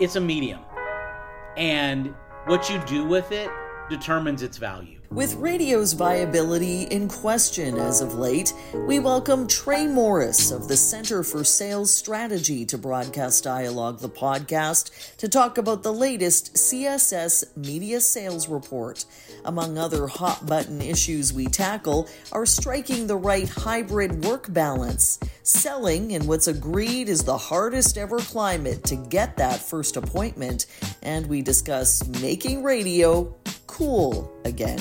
It's 0.00 0.16
a 0.16 0.20
medium. 0.20 0.60
And 1.56 2.14
what 2.46 2.68
you 2.68 2.78
do 2.86 3.04
with 3.06 3.32
it 3.32 3.50
determines 3.88 4.42
its 4.42 4.56
value. 4.56 4.98
With 5.10 5.34
radio's 5.34 5.92
viability 5.92 6.84
in 6.84 7.06
question 7.06 7.76
as 7.78 8.00
of 8.00 8.14
late, 8.14 8.52
we 8.88 8.98
welcome 8.98 9.46
Trey 9.46 9.86
Morris 9.86 10.50
of 10.50 10.66
the 10.66 10.76
Center 10.76 11.22
for 11.22 11.44
Sales 11.44 11.92
Strategy 11.92 12.64
to 12.66 12.76
Broadcast 12.76 13.44
Dialogue, 13.44 14.00
the 14.00 14.08
podcast, 14.08 15.16
to 15.18 15.28
talk 15.28 15.56
about 15.56 15.84
the 15.84 15.92
latest 15.92 16.54
CSS 16.54 17.56
Media 17.56 18.00
Sales 18.00 18.48
Report. 18.48 19.04
Among 19.44 19.78
other 19.78 20.08
hot 20.08 20.46
button 20.46 20.82
issues 20.82 21.32
we 21.32 21.46
tackle 21.46 22.08
are 22.32 22.46
striking 22.46 23.06
the 23.06 23.16
right 23.16 23.48
hybrid 23.48 24.24
work 24.24 24.52
balance, 24.52 25.20
selling 25.44 26.10
in 26.10 26.26
what's 26.26 26.48
agreed 26.48 27.08
is 27.08 27.22
the 27.22 27.38
hardest 27.38 27.98
ever 27.98 28.18
climate 28.18 28.82
to 28.84 28.96
get 28.96 29.36
that 29.36 29.60
first 29.60 29.96
appointment, 29.96 30.66
and 31.02 31.26
we 31.28 31.40
discuss 31.40 32.04
making 32.20 32.64
radio 32.64 33.32
cool 33.74 34.32
again. 34.44 34.78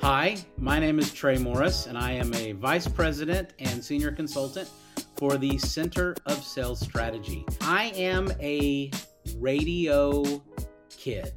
Hi, 0.00 0.36
my 0.58 0.80
name 0.80 0.98
is 0.98 1.14
Trey 1.14 1.38
Morris, 1.38 1.86
and 1.86 1.96
I 1.96 2.10
am 2.10 2.34
a 2.34 2.52
vice 2.52 2.88
president 2.88 3.52
and 3.60 3.82
senior 3.84 4.10
consultant 4.10 4.68
for 5.14 5.36
the 5.36 5.56
Center 5.58 6.16
of 6.26 6.42
Sales 6.42 6.80
Strategy. 6.80 7.44
I 7.60 7.92
am 7.94 8.32
a 8.40 8.90
radio 9.38 10.42
kid. 10.90 11.34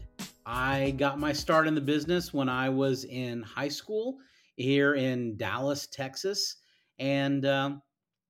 I 0.48 0.96
got 0.98 1.20
my 1.20 1.32
start 1.32 1.68
in 1.68 1.76
the 1.76 1.82
business 1.82 2.34
when 2.34 2.50
I 2.50 2.70
was 2.70 3.04
in 3.04 3.44
high 3.44 3.68
school 3.68 4.18
here 4.56 4.96
in 4.96 5.38
Dallas, 5.38 5.86
Texas, 5.86 6.56
and 6.98 7.46
um, 7.46 7.84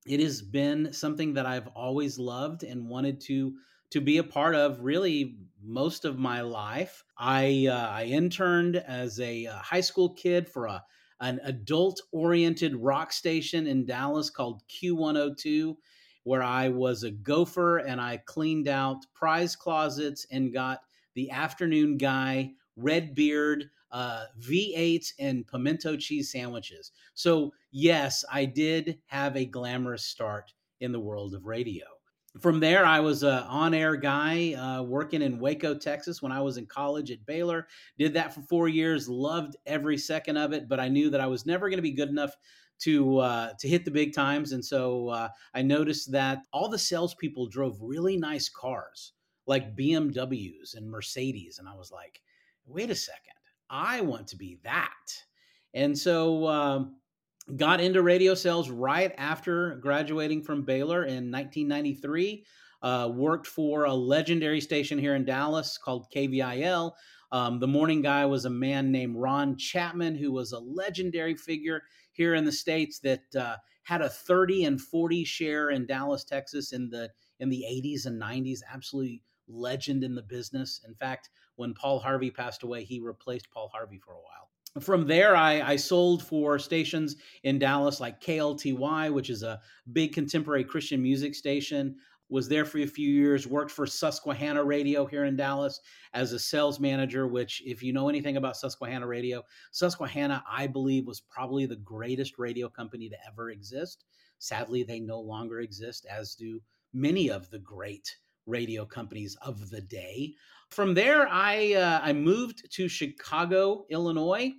it 0.06 0.20
has 0.20 0.42
been 0.42 0.92
something 0.92 1.36
that 1.36 1.46
I've 1.46 1.68
always 1.68 2.20
loved 2.20 2.64
and 2.64 2.90
wanted 2.90 3.22
to 3.22 3.54
to 3.92 4.02
be 4.02 4.18
a 4.18 4.24
part 4.24 4.56
of 4.56 4.82
really 4.82 5.38
most 5.66 6.06
of 6.06 6.18
my 6.20 6.42
life. 6.42 7.04
I 7.18 7.68
uh, 7.70 7.90
I 7.90 8.06
interned 8.06 8.78
as 8.78 9.20
a 9.20 9.48
uh, 9.48 9.58
high 9.58 9.82
school 9.82 10.14
kid 10.14 10.48
for 10.48 10.68
a 10.68 10.84
an 11.22 11.40
adult 11.44 12.02
oriented 12.12 12.76
rock 12.76 13.14
station 13.14 13.68
in 13.68 13.86
Dallas 13.86 14.30
called 14.30 14.64
Q102 14.68 15.76
where 16.26 16.44
I 16.44 16.70
was 16.70 17.04
a 17.04 17.12
gopher 17.12 17.78
and 17.78 18.02
I 18.02 18.18
cleaned 18.18 18.68
out 18.68 19.06
prize 19.14 19.56
closets 19.56 20.26
and 20.32 20.52
got 20.52 20.82
the 21.14 21.32
afternoon 21.32 21.98
guy 21.98 22.54
Redbeard 22.76 23.70
uh, 23.92 24.26
V8s 24.42 25.14
and 25.20 25.48
pimento 25.48 25.96
cheese 25.96 26.32
sandwiches. 26.32 26.92
So, 27.14 27.54
yes, 27.72 28.26
I 28.30 28.46
did 28.46 29.00
have 29.06 29.38
a 29.38 29.46
glamorous 29.46 30.04
start 30.04 30.52
in 30.82 30.92
the 30.92 31.00
world 31.00 31.34
of 31.34 31.46
radio 31.46 31.95
from 32.40 32.60
there, 32.60 32.86
I 32.86 33.00
was 33.00 33.24
an 33.24 33.44
on-air 33.44 33.96
guy 33.96 34.54
uh, 34.54 34.84
working 34.84 35.22
in 35.22 35.40
Waco, 35.40 35.74
Texas, 35.76 36.22
when 36.22 36.32
I 36.32 36.42
was 36.42 36.58
in 36.58 36.66
college 36.66 37.12
at 37.12 37.26
Baylor. 37.26 37.68
Did 37.98 38.14
that 38.16 38.34
for 38.34 38.42
four 38.42 38.68
years. 38.68 39.08
Loved 39.08 39.56
every 39.66 39.98
second 39.98 40.38
of 40.38 40.52
it, 40.52 40.68
but 40.68 40.80
I 40.80 40.90
knew 40.90 41.10
that 41.12 41.22
I 41.22 41.28
was 41.28 41.46
never 41.46 41.70
going 41.70 41.78
to 41.78 41.84
be 41.84 41.92
good 41.92 42.10
enough 42.10 42.36
to 42.80 43.20
uh, 43.20 43.54
to 43.60 43.68
hit 43.68 43.86
the 43.86 43.92
big 43.92 44.14
times. 44.14 44.52
And 44.52 44.64
so 44.64 45.10
uh, 45.10 45.30
I 45.54 45.62
noticed 45.62 46.12
that 46.12 46.40
all 46.52 46.68
the 46.68 46.78
salespeople 46.78 47.48
drove 47.48 47.78
really 47.82 48.18
nice 48.18 48.50
cars, 48.50 49.14
like 49.48 49.76
BMWs 49.76 50.76
and 50.76 50.90
Mercedes, 50.90 51.60
and 51.60 51.70
I 51.70 51.76
was 51.76 51.92
like, 51.92 52.22
"Wait 52.66 52.90
a 52.90 52.96
second, 52.96 53.34
I 53.70 54.02
want 54.02 54.28
to 54.30 54.36
be 54.36 54.60
that." 54.64 54.92
And 55.74 55.98
so 55.98 56.48
um, 56.48 56.98
got 57.56 57.80
into 57.80 58.02
radio 58.02 58.34
sales 58.34 58.70
right 58.70 59.14
after 59.18 59.76
graduating 59.76 60.42
from 60.42 60.64
Baylor 60.64 61.04
in 61.04 61.32
1993. 61.32 62.46
Uh, 62.82 63.10
worked 63.12 63.48
for 63.48 63.86
a 63.86 63.94
legendary 63.94 64.62
station 64.62 65.00
here 65.00 65.16
in 65.16 65.26
Dallas 65.26 65.78
called 65.78 66.08
KVIL. 66.16 66.92
Um, 67.32 67.60
the 67.60 67.68
morning 67.68 68.02
guy 68.02 68.26
was 68.26 68.46
a 68.46 68.50
man 68.50 68.92
named 68.92 69.16
Ron 69.18 69.58
Chapman, 69.58 70.16
who 70.16 70.32
was 70.32 70.52
a 70.52 70.60
legendary 70.60 71.36
figure 71.36 71.82
here 72.12 72.36
in 72.36 72.46
the 72.46 72.52
states 72.52 73.00
that 73.00 73.24
uh, 73.38 73.56
had 73.84 74.02
a 74.02 74.10
30 74.10 74.66
and 74.66 74.82
40 74.82 75.24
share 75.24 75.70
in 75.72 75.88
Dallas, 75.88 76.24
Texas, 76.24 76.74
in 76.74 76.90
the 76.90 77.10
in 77.40 77.50
the 77.50 77.66
80s 77.68 78.06
and 78.06 78.22
90s. 78.22 78.60
Absolutely 78.72 79.24
legend 79.48 80.04
in 80.04 80.16
the 80.16 80.22
business. 80.22 80.82
In 80.88 80.94
fact, 80.94 81.30
when 81.56 81.74
Paul 81.74 82.00
Harvey 82.00 82.32
passed 82.32 82.64
away, 82.64 82.84
he 82.84 83.00
replaced 83.00 83.52
Paul 83.52 83.70
Harvey 83.74 84.00
for 84.00 84.14
a 84.14 84.18
while 84.18 84.45
from 84.82 85.08
there, 85.08 85.36
I, 85.36 85.62
I, 85.62 85.76
sold 85.78 86.24
for 86.24 86.60
stations 86.60 87.16
in 87.44 87.60
Dallas 87.60 88.02
like 88.02 88.22
KLTY, 88.22 89.14
which 89.14 89.30
is 89.30 89.42
a 89.42 89.62
big 89.94 90.14
contemporary 90.14 90.66
Christian 90.66 91.02
music 91.02 91.34
station. 91.34 91.96
Was 92.28 92.50
there 92.50 92.66
for 92.66 92.80
a 92.80 92.86
few 92.86 93.10
years, 93.10 93.48
worked 93.48 93.72
for 93.72 93.86
Susquehanna 93.86 94.64
Radio 94.64 95.06
here 95.06 95.26
in 95.26 95.38
Dallas 95.38 95.80
as 96.14 96.34
a 96.34 96.40
sales 96.40 96.80
manager, 96.80 97.28
which, 97.28 97.62
if 97.66 97.84
you 97.84 97.94
know 97.94 98.10
anything 98.10 98.36
about 98.36 98.58
Susquehanna 98.58 99.08
Radio, 99.08 99.44
Susquehanna, 99.72 100.44
I 100.50 100.68
believe, 100.68 101.06
was 101.06 101.22
probably 101.22 101.66
the 101.66 101.76
greatest 101.78 102.38
radio 102.38 102.68
company 102.68 103.08
to 103.10 103.18
ever 103.28 103.52
exist. 103.52 104.04
Sadly, 104.40 104.84
they 104.84 105.00
no 105.00 105.22
longer 105.22 105.62
exist, 105.62 106.06
as 106.10 106.36
do 106.36 106.60
many 106.94 107.30
of 107.30 107.50
the 107.50 107.60
great 107.60 108.18
radio 108.46 108.86
companies 108.86 109.38
of 109.42 109.70
the 109.70 109.82
day. 109.82 110.34
From 110.70 110.94
there, 110.94 111.28
I 111.30 111.74
uh, 111.74 112.00
I 112.04 112.12
moved 112.12 112.70
to 112.74 112.88
Chicago, 112.88 113.86
Illinois, 113.90 114.52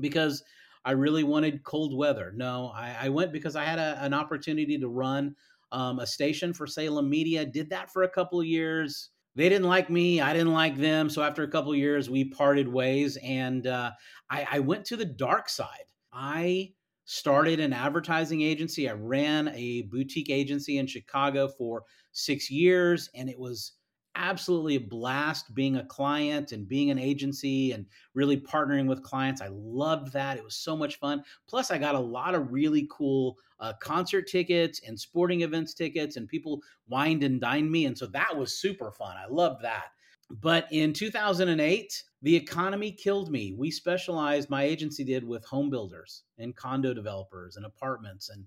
because 0.00 0.42
I 0.84 0.92
really 0.92 1.24
wanted 1.24 1.64
cold 1.64 1.96
weather. 1.96 2.32
No, 2.34 2.72
I, 2.74 2.96
I 3.02 3.08
went 3.08 3.32
because 3.32 3.56
I 3.56 3.64
had 3.64 3.78
a, 3.78 3.98
an 4.02 4.12
opportunity 4.12 4.78
to 4.78 4.88
run 4.88 5.34
um, 5.72 5.98
a 5.98 6.06
station 6.06 6.52
for 6.52 6.66
Salem 6.66 7.08
Media. 7.08 7.44
Did 7.44 7.70
that 7.70 7.90
for 7.90 8.02
a 8.02 8.08
couple 8.08 8.40
of 8.40 8.46
years. 8.46 9.10
They 9.36 9.48
didn't 9.48 9.66
like 9.66 9.90
me. 9.90 10.20
I 10.20 10.32
didn't 10.32 10.52
like 10.52 10.76
them. 10.76 11.10
So 11.10 11.22
after 11.22 11.42
a 11.42 11.50
couple 11.50 11.72
of 11.72 11.78
years, 11.78 12.08
we 12.08 12.24
parted 12.24 12.68
ways, 12.68 13.18
and 13.22 13.66
uh, 13.66 13.90
I, 14.30 14.46
I 14.52 14.58
went 14.60 14.84
to 14.86 14.96
the 14.96 15.04
dark 15.04 15.48
side. 15.48 15.86
I 16.12 16.72
started 17.04 17.58
an 17.58 17.72
advertising 17.72 18.42
agency. 18.42 18.88
I 18.88 18.92
ran 18.92 19.48
a 19.48 19.82
boutique 19.82 20.30
agency 20.30 20.78
in 20.78 20.86
Chicago 20.86 21.48
for 21.48 21.82
six 22.12 22.50
years, 22.50 23.10
and 23.14 23.28
it 23.28 23.38
was 23.38 23.72
absolutely 24.16 24.76
a 24.76 24.80
blast 24.80 25.54
being 25.54 25.76
a 25.76 25.84
client 25.84 26.52
and 26.52 26.68
being 26.68 26.90
an 26.90 26.98
agency 26.98 27.72
and 27.72 27.86
really 28.14 28.36
partnering 28.36 28.86
with 28.86 29.02
clients. 29.02 29.40
I 29.40 29.48
loved 29.50 30.12
that. 30.12 30.36
It 30.36 30.44
was 30.44 30.56
so 30.56 30.76
much 30.76 30.98
fun. 30.98 31.22
Plus, 31.48 31.70
I 31.70 31.78
got 31.78 31.94
a 31.94 32.00
lot 32.00 32.34
of 32.34 32.52
really 32.52 32.88
cool 32.90 33.36
uh, 33.60 33.72
concert 33.80 34.28
tickets 34.28 34.80
and 34.86 34.98
sporting 34.98 35.42
events 35.42 35.74
tickets, 35.74 36.16
and 36.16 36.28
people 36.28 36.60
wined 36.88 37.22
and 37.22 37.40
dined 37.40 37.70
me. 37.70 37.86
And 37.86 37.96
so 37.96 38.06
that 38.06 38.36
was 38.36 38.58
super 38.58 38.90
fun. 38.90 39.16
I 39.16 39.26
loved 39.28 39.62
that. 39.62 39.86
But 40.30 40.66
in 40.70 40.92
2008, 40.92 42.02
the 42.22 42.34
economy 42.34 42.90
killed 42.90 43.30
me. 43.30 43.52
We 43.52 43.70
specialized, 43.70 44.50
my 44.50 44.62
agency 44.64 45.04
did, 45.04 45.22
with 45.22 45.44
home 45.44 45.70
builders 45.70 46.22
and 46.38 46.56
condo 46.56 46.94
developers 46.94 47.56
and 47.56 47.66
apartments. 47.66 48.30
And 48.30 48.44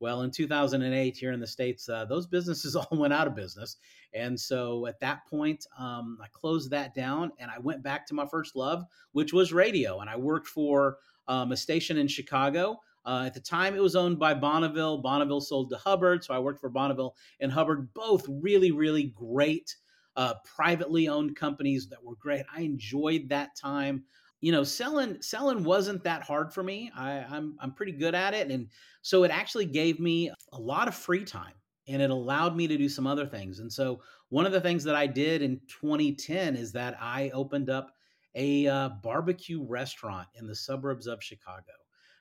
well, 0.00 0.22
in 0.22 0.30
2008, 0.30 1.16
here 1.16 1.32
in 1.32 1.40
the 1.40 1.46
States, 1.46 1.88
uh, 1.88 2.06
those 2.06 2.26
businesses 2.26 2.74
all 2.76 2.88
went 2.90 3.12
out 3.12 3.26
of 3.26 3.34
business. 3.34 3.76
And 4.14 4.38
so 4.38 4.86
at 4.86 4.98
that 5.00 5.26
point, 5.26 5.66
um, 5.78 6.18
I 6.22 6.26
closed 6.32 6.70
that 6.70 6.94
down 6.94 7.30
and 7.38 7.50
I 7.50 7.58
went 7.58 7.82
back 7.82 8.06
to 8.08 8.14
my 8.14 8.26
first 8.26 8.56
love, 8.56 8.84
which 9.12 9.32
was 9.32 9.52
radio. 9.52 10.00
And 10.00 10.10
I 10.10 10.16
worked 10.16 10.48
for 10.48 10.98
um, 11.28 11.52
a 11.52 11.56
station 11.56 11.98
in 11.98 12.08
Chicago. 12.08 12.80
Uh, 13.04 13.24
at 13.26 13.34
the 13.34 13.40
time, 13.40 13.74
it 13.74 13.82
was 13.82 13.94
owned 13.94 14.18
by 14.18 14.34
Bonneville. 14.34 14.98
Bonneville 14.98 15.40
sold 15.40 15.70
to 15.70 15.76
Hubbard. 15.76 16.24
So 16.24 16.34
I 16.34 16.38
worked 16.38 16.60
for 16.60 16.70
Bonneville 16.70 17.14
and 17.38 17.52
Hubbard, 17.52 17.92
both 17.94 18.26
really, 18.28 18.72
really 18.72 19.14
great 19.14 19.76
uh, 20.16 20.34
privately 20.44 21.08
owned 21.08 21.36
companies 21.36 21.88
that 21.88 22.02
were 22.02 22.16
great. 22.16 22.42
I 22.54 22.62
enjoyed 22.62 23.28
that 23.28 23.56
time 23.56 24.04
you 24.40 24.52
know 24.52 24.64
selling 24.64 25.20
selling 25.20 25.64
wasn't 25.64 26.02
that 26.04 26.22
hard 26.22 26.52
for 26.52 26.62
me. 26.62 26.90
I, 26.96 27.24
I'm, 27.30 27.56
I'm 27.60 27.72
pretty 27.72 27.92
good 27.92 28.14
at 28.14 28.34
it 28.34 28.50
and 28.50 28.68
so 29.02 29.24
it 29.24 29.30
actually 29.30 29.66
gave 29.66 30.00
me 30.00 30.30
a 30.52 30.58
lot 30.58 30.88
of 30.88 30.94
free 30.94 31.24
time 31.24 31.54
and 31.88 32.02
it 32.02 32.10
allowed 32.10 32.56
me 32.56 32.66
to 32.68 32.76
do 32.76 32.88
some 32.88 33.06
other 33.06 33.26
things 33.26 33.60
and 33.60 33.72
so 33.72 34.00
one 34.28 34.46
of 34.46 34.52
the 34.52 34.60
things 34.60 34.84
that 34.84 34.94
i 34.94 35.06
did 35.06 35.42
in 35.42 35.60
2010 35.68 36.56
is 36.56 36.72
that 36.72 36.96
i 37.00 37.30
opened 37.30 37.70
up 37.70 37.92
a 38.36 38.66
uh, 38.66 38.90
barbecue 39.02 39.64
restaurant 39.66 40.28
in 40.34 40.46
the 40.46 40.54
suburbs 40.54 41.06
of 41.06 41.22
chicago 41.22 41.72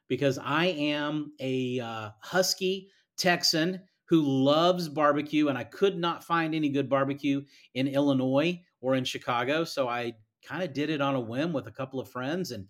because 0.07 0.39
i 0.39 0.67
am 0.67 1.31
a 1.39 1.79
uh, 1.79 2.09
husky 2.21 2.89
texan 3.17 3.79
who 4.05 4.21
loves 4.21 4.89
barbecue 4.89 5.49
and 5.49 5.57
i 5.57 5.63
could 5.63 5.97
not 5.97 6.23
find 6.23 6.55
any 6.55 6.69
good 6.69 6.89
barbecue 6.89 7.41
in 7.75 7.87
illinois 7.87 8.59
or 8.81 8.95
in 8.95 9.03
chicago 9.03 9.63
so 9.63 9.87
i 9.87 10.13
kind 10.45 10.63
of 10.63 10.73
did 10.73 10.89
it 10.89 11.01
on 11.01 11.15
a 11.15 11.19
whim 11.19 11.53
with 11.53 11.67
a 11.67 11.71
couple 11.71 11.99
of 11.99 12.09
friends 12.09 12.51
and 12.51 12.67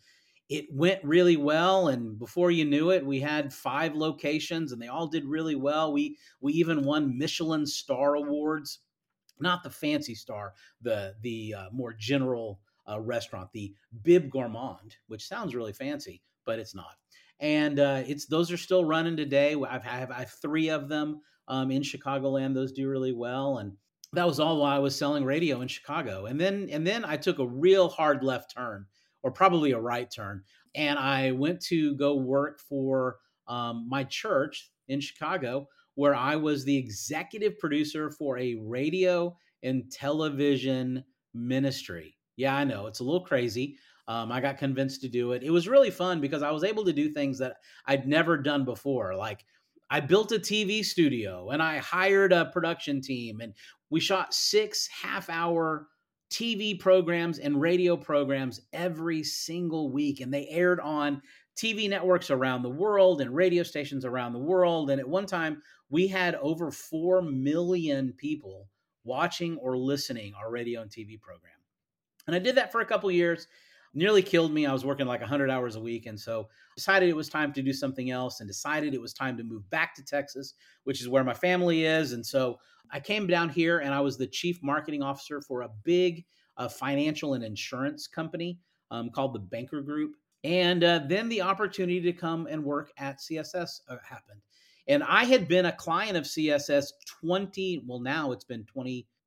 it 0.49 0.65
went 0.71 1.03
really 1.03 1.37
well 1.37 1.89
and 1.89 2.17
before 2.17 2.49
you 2.49 2.65
knew 2.65 2.89
it 2.89 3.05
we 3.05 3.19
had 3.19 3.53
five 3.53 3.95
locations 3.95 4.71
and 4.71 4.81
they 4.81 4.87
all 4.87 5.07
did 5.07 5.25
really 5.25 5.55
well. 5.55 5.93
We 5.93 6.17
we 6.41 6.53
even 6.53 6.83
won 6.83 7.17
michelin 7.17 7.65
star 7.65 8.15
awards 8.15 8.79
not 9.39 9.63
the 9.63 9.69
fancy 9.69 10.15
star 10.15 10.53
the 10.81 11.15
the 11.21 11.53
uh, 11.57 11.65
more 11.71 11.93
general 11.93 12.59
uh, 12.89 12.99
restaurant 12.99 13.49
the 13.53 13.73
bib 14.01 14.29
gourmand 14.29 14.95
which 15.07 15.27
sounds 15.27 15.55
really 15.55 15.73
fancy 15.73 16.21
but 16.49 16.57
it's 16.57 16.73
not. 16.73 16.95
And 17.39 17.79
uh, 17.79 18.01
it's 18.07 18.25
those 18.25 18.51
are 18.51 18.57
still 18.57 18.83
running 18.83 19.15
today. 19.15 19.55
I've 19.55 19.83
have, 19.83 20.09
I 20.09 20.19
have 20.19 20.31
three 20.41 20.69
of 20.69 20.89
them 20.89 21.21
um, 21.47 21.69
in 21.69 21.83
Chicagoland. 21.83 22.55
Those 22.55 22.71
do 22.71 22.89
really 22.89 23.13
well, 23.13 23.59
and 23.59 23.73
that 24.13 24.25
was 24.25 24.39
all 24.39 24.57
while 24.61 24.75
I 24.75 24.79
was 24.79 24.95
selling 24.95 25.23
radio 25.23 25.61
in 25.61 25.67
Chicago. 25.67 26.25
And 26.25 26.39
then 26.39 26.67
and 26.71 26.85
then 26.85 27.05
I 27.05 27.17
took 27.17 27.39
a 27.39 27.47
real 27.47 27.89
hard 27.89 28.23
left 28.23 28.55
turn, 28.55 28.85
or 29.23 29.31
probably 29.31 29.71
a 29.71 29.79
right 29.79 30.09
turn, 30.09 30.43
and 30.75 30.97
I 30.97 31.31
went 31.31 31.61
to 31.65 31.95
go 31.95 32.15
work 32.15 32.59
for 32.59 33.17
um, 33.47 33.87
my 33.89 34.03
church 34.03 34.71
in 34.87 34.99
Chicago, 34.99 35.67
where 35.95 36.15
I 36.15 36.35
was 36.35 36.63
the 36.63 36.77
executive 36.77 37.57
producer 37.59 38.09
for 38.09 38.37
a 38.37 38.55
radio 38.55 39.35
and 39.63 39.91
television 39.91 41.03
ministry. 41.33 42.15
Yeah, 42.35 42.55
I 42.55 42.63
know 42.63 42.87
it's 42.87 43.01
a 43.01 43.03
little 43.03 43.25
crazy. 43.25 43.77
Um, 44.07 44.31
I 44.31 44.41
got 44.41 44.57
convinced 44.57 45.01
to 45.01 45.07
do 45.07 45.33
it. 45.33 45.43
It 45.43 45.51
was 45.51 45.67
really 45.67 45.91
fun 45.91 46.19
because 46.19 46.41
I 46.41 46.49
was 46.49 46.63
able 46.63 46.83
to 46.85 46.93
do 46.93 47.09
things 47.09 47.37
that 47.39 47.57
I'd 47.85 48.07
never 48.07 48.37
done 48.37 48.65
before. 48.65 49.15
Like 49.15 49.45
I 49.89 49.99
built 49.99 50.31
a 50.31 50.39
TV 50.39 50.83
studio 50.83 51.49
and 51.49 51.61
I 51.61 51.77
hired 51.77 52.31
a 52.31 52.45
production 52.45 53.01
team 53.01 53.41
and 53.41 53.53
we 53.89 53.99
shot 53.99 54.33
six 54.33 54.87
half 54.87 55.29
hour 55.29 55.87
TV 56.31 56.79
programs 56.79 57.39
and 57.39 57.59
radio 57.59 57.97
programs 57.97 58.61
every 58.71 59.23
single 59.23 59.91
week. 59.91 60.21
And 60.21 60.33
they 60.33 60.47
aired 60.47 60.79
on 60.79 61.21
TV 61.57 61.89
networks 61.89 62.29
around 62.29 62.61
the 62.61 62.69
world 62.69 63.19
and 63.19 63.35
radio 63.35 63.63
stations 63.63 64.05
around 64.05 64.33
the 64.33 64.39
world. 64.39 64.91
And 64.91 64.99
at 64.99 65.09
one 65.09 65.25
time, 65.25 65.61
we 65.89 66.07
had 66.07 66.35
over 66.35 66.71
4 66.71 67.21
million 67.23 68.13
people 68.13 68.69
watching 69.03 69.57
or 69.57 69.75
listening 69.75 70.33
our 70.35 70.51
radio 70.51 70.81
and 70.81 70.91
TV 70.91 71.19
program. 71.19 71.53
And 72.27 72.35
I 72.35 72.39
did 72.39 72.55
that 72.55 72.71
for 72.71 72.81
a 72.81 72.85
couple 72.85 73.09
years. 73.09 73.47
Nearly 73.93 74.21
killed 74.21 74.53
me. 74.53 74.65
I 74.65 74.73
was 74.73 74.85
working 74.85 75.07
like 75.07 75.21
100 75.21 75.49
hours 75.49 75.75
a 75.75 75.81
week. 75.81 76.05
And 76.05 76.19
so 76.19 76.47
decided 76.75 77.09
it 77.09 77.15
was 77.15 77.29
time 77.29 77.51
to 77.53 77.61
do 77.61 77.73
something 77.73 78.11
else 78.11 78.39
and 78.39 78.47
decided 78.47 78.93
it 78.93 79.01
was 79.01 79.13
time 79.13 79.35
to 79.37 79.43
move 79.43 79.67
back 79.69 79.95
to 79.95 80.03
Texas, 80.03 80.53
which 80.83 81.01
is 81.01 81.09
where 81.09 81.23
my 81.23 81.33
family 81.33 81.85
is. 81.85 82.13
And 82.13 82.25
so 82.25 82.59
I 82.91 82.99
came 82.99 83.27
down 83.27 83.49
here 83.49 83.79
and 83.79 83.93
I 83.93 84.01
was 84.01 84.17
the 84.17 84.27
chief 84.27 84.61
marketing 84.61 85.01
officer 85.01 85.41
for 85.41 85.61
a 85.61 85.69
big 85.83 86.25
uh, 86.57 86.67
financial 86.67 87.33
and 87.33 87.43
insurance 87.43 88.07
company 88.07 88.59
um, 88.91 89.09
called 89.09 89.33
the 89.33 89.39
Banker 89.39 89.81
Group. 89.81 90.15
And 90.43 90.83
uh, 90.83 91.01
then 91.07 91.27
the 91.27 91.41
opportunity 91.41 92.01
to 92.01 92.13
come 92.13 92.47
and 92.47 92.63
work 92.63 92.91
at 92.97 93.19
CSS 93.19 93.81
uh, 93.89 93.97
happened. 94.07 94.41
And 94.87 95.03
I 95.03 95.23
had 95.23 95.47
been 95.47 95.67
a 95.67 95.71
client 95.71 96.17
of 96.17 96.23
CSS 96.23 96.87
20, 97.21 97.83
well, 97.85 97.99
now 97.99 98.31
it's 98.31 98.43
been 98.43 98.63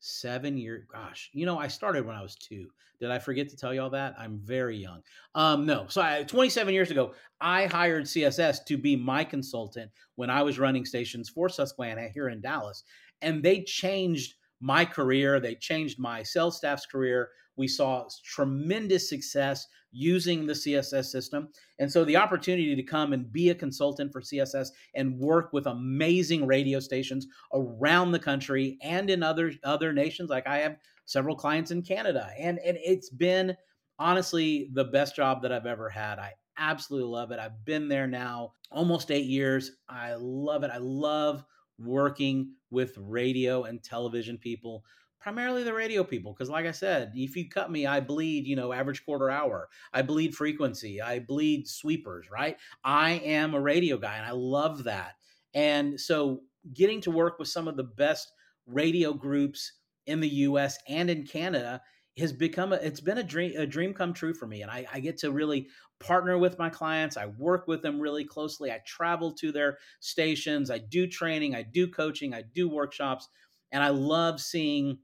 27 0.02 0.56
years. 0.58 0.84
Gosh, 0.92 1.30
you 1.32 1.46
know, 1.46 1.58
I 1.58 1.68
started 1.68 2.04
when 2.04 2.16
I 2.16 2.22
was 2.22 2.34
two. 2.34 2.68
Did 3.00 3.10
I 3.10 3.18
forget 3.20 3.48
to 3.50 3.56
tell 3.56 3.72
you 3.72 3.82
all 3.82 3.90
that? 3.90 4.14
I'm 4.18 4.40
very 4.42 4.76
young. 4.76 5.00
Um, 5.34 5.64
no, 5.64 5.86
so 5.88 6.02
I, 6.02 6.24
27 6.24 6.74
years 6.74 6.90
ago, 6.90 7.14
I 7.40 7.66
hired 7.66 8.04
CSS 8.04 8.64
to 8.66 8.76
be 8.76 8.96
my 8.96 9.22
consultant 9.22 9.90
when 10.16 10.28
I 10.28 10.42
was 10.42 10.58
running 10.58 10.84
stations 10.84 11.28
for 11.28 11.48
Susquehanna 11.48 12.08
here 12.12 12.28
in 12.28 12.40
Dallas. 12.40 12.82
And 13.22 13.42
they 13.42 13.62
changed 13.62 14.34
my 14.60 14.84
career, 14.84 15.38
they 15.38 15.54
changed 15.54 15.98
my 15.98 16.22
sales 16.22 16.56
staff's 16.56 16.86
career. 16.86 17.30
We 17.56 17.68
saw 17.68 18.06
tremendous 18.24 19.08
success 19.08 19.66
using 19.92 20.46
the 20.46 20.54
CSS 20.54 21.06
system. 21.06 21.48
And 21.78 21.90
so 21.90 22.04
the 22.04 22.16
opportunity 22.16 22.74
to 22.74 22.82
come 22.82 23.12
and 23.12 23.30
be 23.30 23.50
a 23.50 23.54
consultant 23.54 24.12
for 24.12 24.20
CSS 24.20 24.70
and 24.94 25.18
work 25.18 25.52
with 25.52 25.66
amazing 25.66 26.46
radio 26.46 26.80
stations 26.80 27.26
around 27.52 28.12
the 28.12 28.18
country 28.18 28.78
and 28.82 29.10
in 29.10 29.22
other 29.22 29.52
other 29.62 29.92
nations 29.92 30.30
like 30.30 30.46
I 30.46 30.58
have 30.58 30.78
several 31.04 31.36
clients 31.36 31.70
in 31.70 31.82
Canada 31.82 32.30
and 32.38 32.58
and 32.60 32.78
it's 32.82 33.10
been 33.10 33.56
honestly 33.98 34.70
the 34.72 34.84
best 34.84 35.14
job 35.14 35.42
that 35.42 35.52
I've 35.52 35.66
ever 35.66 35.88
had. 35.88 36.18
I 36.18 36.32
absolutely 36.56 37.10
love 37.10 37.30
it. 37.30 37.38
I've 37.38 37.64
been 37.64 37.88
there 37.88 38.06
now 38.06 38.54
almost 38.70 39.10
8 39.10 39.26
years. 39.26 39.72
I 39.88 40.14
love 40.18 40.64
it. 40.64 40.70
I 40.72 40.78
love 40.78 41.44
working 41.78 42.52
with 42.70 42.96
radio 42.98 43.64
and 43.64 43.82
television 43.82 44.38
people 44.38 44.84
primarily 45.22 45.62
the 45.62 45.72
radio 45.72 46.02
people 46.02 46.32
because 46.32 46.50
like 46.50 46.66
i 46.66 46.72
said 46.72 47.12
if 47.14 47.36
you 47.36 47.48
cut 47.48 47.70
me 47.70 47.86
i 47.86 48.00
bleed 48.00 48.46
you 48.46 48.56
know 48.56 48.72
average 48.72 49.04
quarter 49.04 49.30
hour. 49.30 49.68
I 49.92 50.02
bleed 50.02 50.34
frequency. 50.34 51.00
I 51.00 51.20
bleed 51.20 51.68
sweepers 51.68 52.26
right? 52.30 52.56
I 52.84 53.12
am 53.12 53.54
a 53.54 53.60
radio 53.60 53.96
guy 53.96 54.16
and 54.16 54.26
i 54.26 54.32
love 54.32 54.84
that. 54.84 55.14
And 55.54 56.00
so 56.00 56.40
getting 56.74 57.00
to 57.02 57.10
work 57.10 57.38
with 57.38 57.48
some 57.48 57.68
of 57.68 57.76
the 57.76 57.84
best 57.84 58.32
radio 58.66 59.12
groups 59.12 59.72
in 60.06 60.20
the 60.20 60.28
us 60.28 60.78
and 60.88 61.08
in 61.10 61.24
canada 61.24 61.80
has 62.18 62.32
become 62.32 62.72
a, 62.72 62.76
it's 62.76 63.00
been 63.00 63.18
a 63.18 63.22
dream 63.22 63.56
a 63.56 63.66
dream 63.66 63.94
come 63.94 64.12
true 64.12 64.34
for 64.34 64.46
me 64.46 64.62
and 64.62 64.70
I, 64.70 64.86
I 64.92 65.00
get 65.00 65.18
to 65.18 65.30
really 65.30 65.68
partner 66.00 66.36
with 66.36 66.58
my 66.58 66.68
clients. 66.68 67.16
I 67.16 67.26
work 67.26 67.68
with 67.68 67.80
them 67.80 68.00
really 68.00 68.24
closely. 68.24 68.72
I 68.72 68.80
travel 68.84 69.32
to 69.34 69.52
their 69.52 69.78
stations. 70.00 70.70
I 70.70 70.78
do 70.78 71.06
training. 71.06 71.54
I 71.54 71.62
do 71.62 71.86
coaching. 71.86 72.34
I 72.34 72.42
do 72.42 72.68
workshops. 72.68 73.28
And 73.70 73.82
i 73.82 73.88
love 73.88 74.40
seeing 74.40 74.98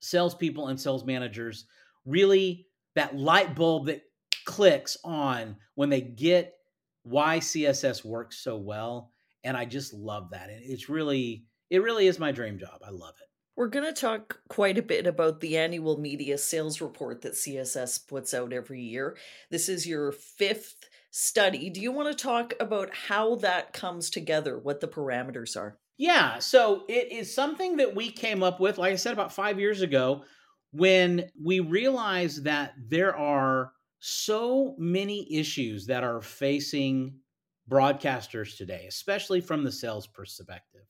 salespeople 0.00 0.68
and 0.68 0.80
sales 0.80 1.04
managers 1.04 1.66
really 2.04 2.66
that 2.94 3.16
light 3.16 3.54
bulb 3.54 3.86
that 3.86 4.02
clicks 4.44 4.96
on 5.04 5.56
when 5.74 5.88
they 5.88 6.00
get 6.00 6.54
why 7.02 7.38
CSS 7.38 8.04
works 8.04 8.38
so 8.38 8.56
well. 8.56 9.10
And 9.42 9.56
I 9.56 9.64
just 9.64 9.92
love 9.92 10.30
that. 10.30 10.48
And 10.48 10.62
it's 10.62 10.88
really, 10.88 11.46
it 11.70 11.82
really 11.82 12.06
is 12.06 12.18
my 12.18 12.32
dream 12.32 12.58
job. 12.58 12.80
I 12.86 12.90
love 12.90 13.14
it. 13.20 13.28
We're 13.56 13.68
going 13.68 13.86
to 13.86 14.00
talk 14.00 14.40
quite 14.48 14.78
a 14.78 14.82
bit 14.82 15.06
about 15.06 15.40
the 15.40 15.56
annual 15.58 15.98
media 15.98 16.38
sales 16.38 16.80
report 16.80 17.22
that 17.22 17.34
CSS 17.34 18.06
puts 18.08 18.34
out 18.34 18.52
every 18.52 18.80
year. 18.80 19.16
This 19.50 19.68
is 19.68 19.86
your 19.86 20.10
fifth 20.10 20.74
study. 21.10 21.70
Do 21.70 21.80
you 21.80 21.92
want 21.92 22.16
to 22.16 22.20
talk 22.20 22.54
about 22.58 22.92
how 22.92 23.36
that 23.36 23.72
comes 23.72 24.10
together, 24.10 24.58
what 24.58 24.80
the 24.80 24.88
parameters 24.88 25.56
are? 25.56 25.78
Yeah, 25.96 26.40
so 26.40 26.84
it 26.88 27.12
is 27.12 27.32
something 27.32 27.76
that 27.76 27.94
we 27.94 28.10
came 28.10 28.42
up 28.42 28.58
with, 28.58 28.78
like 28.78 28.92
I 28.92 28.96
said, 28.96 29.12
about 29.12 29.32
five 29.32 29.60
years 29.60 29.80
ago, 29.80 30.24
when 30.72 31.30
we 31.40 31.60
realized 31.60 32.44
that 32.44 32.74
there 32.88 33.16
are 33.16 33.72
so 34.00 34.74
many 34.76 35.32
issues 35.32 35.86
that 35.86 36.02
are 36.02 36.20
facing 36.20 37.20
broadcasters 37.70 38.56
today, 38.56 38.86
especially 38.88 39.40
from 39.40 39.62
the 39.62 39.70
sales 39.70 40.06
perspective, 40.06 40.82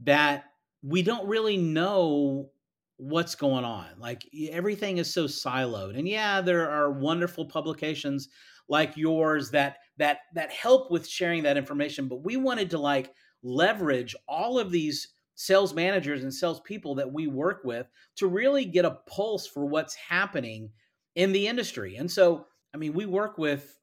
that 0.00 0.46
we 0.82 1.02
don't 1.02 1.26
really 1.28 1.56
know 1.56 2.50
what's 2.96 3.34
going 3.34 3.64
on. 3.64 3.86
Like 3.98 4.24
everything 4.50 4.98
is 4.98 5.12
so 5.12 5.24
siloed. 5.24 5.98
And 5.98 6.06
yeah, 6.08 6.40
there 6.40 6.70
are 6.70 6.92
wonderful 6.92 7.46
publications 7.46 8.28
like 8.68 8.96
yours 8.96 9.50
that 9.50 9.78
that 9.98 10.18
that 10.34 10.50
help 10.50 10.90
with 10.90 11.06
sharing 11.08 11.42
that 11.42 11.56
information, 11.56 12.08
but 12.08 12.24
we 12.24 12.36
wanted 12.36 12.70
to 12.70 12.78
like 12.78 13.14
leverage 13.44 14.16
all 14.26 14.58
of 14.58 14.72
these 14.72 15.08
sales 15.36 15.74
managers 15.74 16.22
and 16.22 16.32
sales 16.32 16.60
people 16.60 16.94
that 16.96 17.12
we 17.12 17.26
work 17.26 17.62
with 17.64 17.86
to 18.16 18.26
really 18.26 18.64
get 18.64 18.84
a 18.84 18.98
pulse 19.06 19.46
for 19.46 19.66
what's 19.66 19.94
happening 19.94 20.70
in 21.14 21.32
the 21.32 21.46
industry. 21.46 21.96
And 21.96 22.10
so, 22.10 22.46
I 22.72 22.76
mean, 22.76 22.92
we 22.92 23.06
work 23.06 23.38
with 23.38 23.78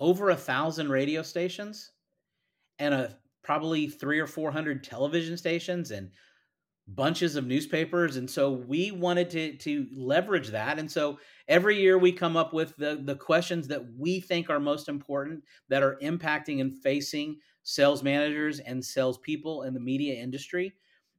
over 0.00 0.30
a 0.30 0.36
thousand 0.36 0.90
radio 0.90 1.22
stations 1.22 1.92
and 2.78 2.94
a 2.94 3.18
probably 3.42 3.88
three 3.88 4.18
or 4.18 4.26
four 4.26 4.50
hundred 4.50 4.82
television 4.82 5.36
stations 5.36 5.90
and 5.90 6.10
bunches 6.86 7.34
of 7.34 7.46
newspapers 7.46 8.16
and 8.16 8.30
so 8.30 8.50
we 8.50 8.90
wanted 8.90 9.30
to 9.30 9.56
to 9.56 9.86
leverage 9.96 10.48
that 10.48 10.78
and 10.78 10.90
so 10.90 11.18
every 11.48 11.80
year 11.80 11.96
we 11.96 12.12
come 12.12 12.36
up 12.36 12.52
with 12.52 12.76
the 12.76 13.00
the 13.04 13.16
questions 13.16 13.68
that 13.68 13.82
we 13.96 14.20
think 14.20 14.50
are 14.50 14.60
most 14.60 14.86
important 14.86 15.42
that 15.70 15.82
are 15.82 15.96
impacting 16.02 16.60
and 16.60 16.78
facing 16.82 17.38
sales 17.64 18.02
managers 18.02 18.60
and 18.60 18.84
salespeople 18.84 19.64
in 19.64 19.74
the 19.74 19.80
media 19.80 20.14
industry. 20.14 20.74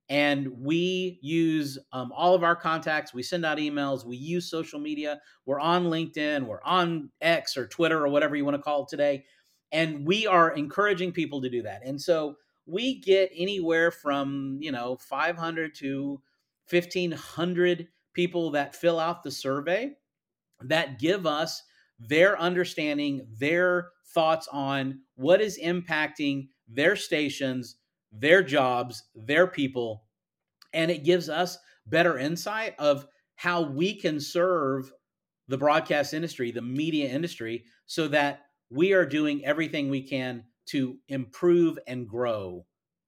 And 0.07 0.47
we 0.59 1.19
use 1.21 1.79
um, 1.91 2.11
all 2.15 2.35
of 2.35 2.43
our 2.43 2.55
contacts. 2.55 3.13
We 3.13 3.23
send 3.23 3.43
out 3.43 3.57
emails. 3.57 4.05
We 4.05 4.17
use 4.17 4.49
social 4.49 4.79
media. 4.79 5.19
We're 5.45 5.59
on 5.59 5.85
LinkedIn. 5.85 6.45
We're 6.45 6.63
on 6.63 7.09
X 7.21 7.57
or 7.57 7.67
Twitter 7.67 8.05
or 8.05 8.09
whatever 8.09 8.35
you 8.35 8.45
want 8.45 8.55
to 8.55 8.61
call 8.61 8.83
it 8.83 8.89
today. 8.89 9.25
And 9.71 10.05
we 10.05 10.27
are 10.27 10.51
encouraging 10.51 11.11
people 11.11 11.41
to 11.41 11.49
do 11.49 11.63
that. 11.63 11.81
And 11.83 11.99
so 11.99 12.37
we 12.67 12.99
get 13.01 13.31
anywhere 13.35 13.89
from, 13.89 14.57
you 14.61 14.71
know, 14.71 14.97
500 14.97 15.73
to 15.75 16.21
1500 16.69 17.87
people 18.13 18.51
that 18.51 18.75
fill 18.75 18.99
out 18.99 19.23
the 19.23 19.31
survey 19.31 19.93
that 20.61 20.99
give 20.99 21.25
us 21.25 21.63
their 21.99 22.39
understanding, 22.39 23.27
their 23.39 23.89
thoughts 24.15 24.47
on 24.51 25.01
what 25.15 25.41
is 25.41 25.59
impacting 25.63 26.47
their 26.67 26.95
stations, 26.95 27.75
their 28.11 28.41
jobs, 28.41 29.03
their 29.13 29.45
people. 29.45 30.05
And 30.73 30.89
it 30.89 31.03
gives 31.03 31.29
us 31.29 31.59
better 31.85 32.17
insight 32.17 32.73
of 32.79 33.07
how 33.35 33.61
we 33.61 33.93
can 33.99 34.19
serve 34.19 34.91
the 35.47 35.57
broadcast 35.57 36.13
industry, 36.13 36.51
the 36.51 36.61
media 36.61 37.07
industry, 37.09 37.65
so 37.85 38.07
that 38.07 38.45
we 38.71 38.93
are 38.93 39.05
doing 39.05 39.45
everything 39.45 39.89
we 39.89 40.01
can 40.01 40.43
to 40.67 40.97
improve 41.09 41.77
and 41.85 42.07
grow 42.07 42.65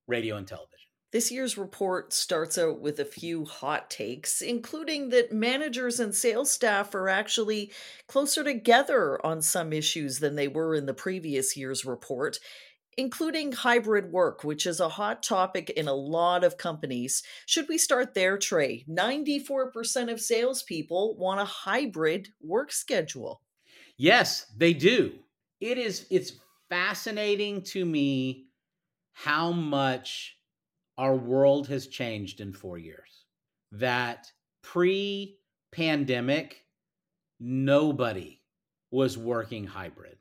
radio 0.07 0.35
and 0.35 0.47
television. 0.47 0.86
This 1.17 1.31
year's 1.31 1.57
report 1.57 2.13
starts 2.13 2.59
out 2.59 2.79
with 2.79 2.99
a 2.99 3.03
few 3.03 3.43
hot 3.43 3.89
takes, 3.89 4.39
including 4.39 5.09
that 5.09 5.31
managers 5.31 5.99
and 5.99 6.13
sales 6.13 6.51
staff 6.51 6.93
are 6.93 7.09
actually 7.09 7.71
closer 8.05 8.43
together 8.43 9.19
on 9.25 9.41
some 9.41 9.73
issues 9.73 10.19
than 10.19 10.35
they 10.35 10.47
were 10.47 10.75
in 10.75 10.85
the 10.85 10.93
previous 10.93 11.57
year's 11.57 11.83
report. 11.85 12.37
including 12.97 13.51
hybrid 13.51 14.11
work, 14.11 14.43
which 14.43 14.67
is 14.67 14.79
a 14.79 14.89
hot 14.89 15.23
topic 15.23 15.71
in 15.71 15.87
a 15.87 15.93
lot 15.93 16.43
of 16.43 16.59
companies. 16.59 17.23
Should 17.47 17.67
we 17.67 17.79
start 17.79 18.13
there, 18.13 18.37
Trey? 18.37 18.85
94% 18.87 20.11
of 20.11 20.21
salespeople 20.21 21.17
want 21.17 21.41
a 21.41 21.45
hybrid 21.45 22.29
work 22.43 22.71
schedule. 22.71 23.41
Yes, 23.97 24.45
they 24.55 24.73
do. 24.73 25.13
It 25.59 25.79
is 25.79 26.05
it's 26.11 26.33
fascinating 26.69 27.63
to 27.63 27.83
me 27.83 28.49
how 29.13 29.51
much 29.51 30.36
our 30.97 31.15
world 31.15 31.67
has 31.67 31.87
changed 31.87 32.41
in 32.41 32.53
4 32.53 32.77
years. 32.77 33.25
That 33.71 34.31
pre-pandemic 34.63 36.65
nobody 37.39 38.41
was 38.91 39.17
working 39.17 39.65
hybrid. 39.65 40.17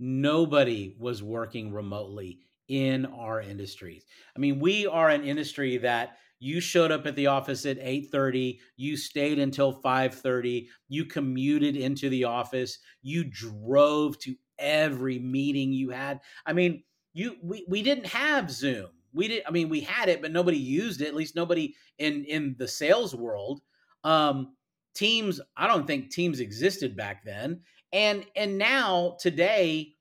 Nobody 0.00 0.96
was 0.98 1.22
working 1.22 1.72
remotely 1.72 2.40
in 2.68 3.06
our 3.06 3.40
industries. 3.40 4.04
I 4.36 4.40
mean, 4.40 4.58
we 4.58 4.86
are 4.86 5.10
an 5.10 5.24
industry 5.24 5.76
that 5.78 6.18
you 6.40 6.60
showed 6.60 6.90
up 6.90 7.06
at 7.06 7.16
the 7.16 7.28
office 7.28 7.64
at 7.66 7.78
8:30, 7.78 8.60
you 8.76 8.96
stayed 8.96 9.38
until 9.38 9.72
5:30, 9.72 10.68
you 10.88 11.04
commuted 11.04 11.76
into 11.76 12.08
the 12.08 12.24
office, 12.24 12.78
you 13.02 13.24
drove 13.24 14.18
to 14.20 14.34
every 14.58 15.18
meeting 15.18 15.72
you 15.72 15.90
had. 15.90 16.20
I 16.44 16.52
mean, 16.52 16.82
you 17.12 17.36
we, 17.42 17.64
we 17.68 17.82
didn't 17.82 18.06
have 18.06 18.50
Zoom. 18.50 18.88
We 19.14 19.28
didn't. 19.28 19.46
I 19.48 19.50
mean, 19.50 19.68
we 19.68 19.80
had 19.80 20.08
it, 20.08 20.20
but 20.20 20.32
nobody 20.32 20.58
used 20.58 21.00
it, 21.00 21.08
at 21.08 21.14
least 21.14 21.36
nobody 21.36 21.74
in 21.98 22.24
in 22.24 22.56
the 22.58 22.68
sales 22.68 23.14
world. 23.14 23.62
Um 24.02 24.54
teams 24.94 25.40
i 25.56 25.66
don't 25.66 25.86
think 25.86 26.10
teams 26.10 26.40
existed 26.40 26.96
back 26.96 27.24
then 27.24 27.60
and 27.92 28.24
and 28.36 28.56
now 28.56 29.16
today 29.20 29.92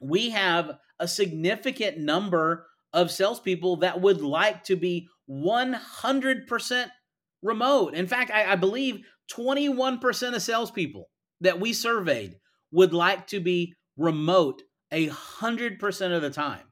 we 0.00 0.30
have 0.30 0.78
a 0.98 1.06
significant 1.06 1.98
number 1.98 2.66
of 2.92 3.10
salespeople 3.10 3.76
that 3.76 4.00
would 4.00 4.22
like 4.22 4.64
to 4.64 4.76
be 4.76 5.08
100% 5.30 6.86
remote 7.42 7.94
in 7.94 8.06
fact 8.06 8.30
i, 8.30 8.52
I 8.52 8.56
believe 8.56 9.04
21% 9.32 10.34
of 10.34 10.42
salespeople 10.42 11.08
that 11.40 11.60
we 11.60 11.72
surveyed 11.72 12.36
would 12.70 12.94
like 12.94 13.26
to 13.28 13.40
be 13.40 13.74
remote 13.96 14.62
a 14.92 15.08
hundred 15.08 15.78
percent 15.78 16.12
of 16.12 16.22
the 16.22 16.30
time 16.30 16.62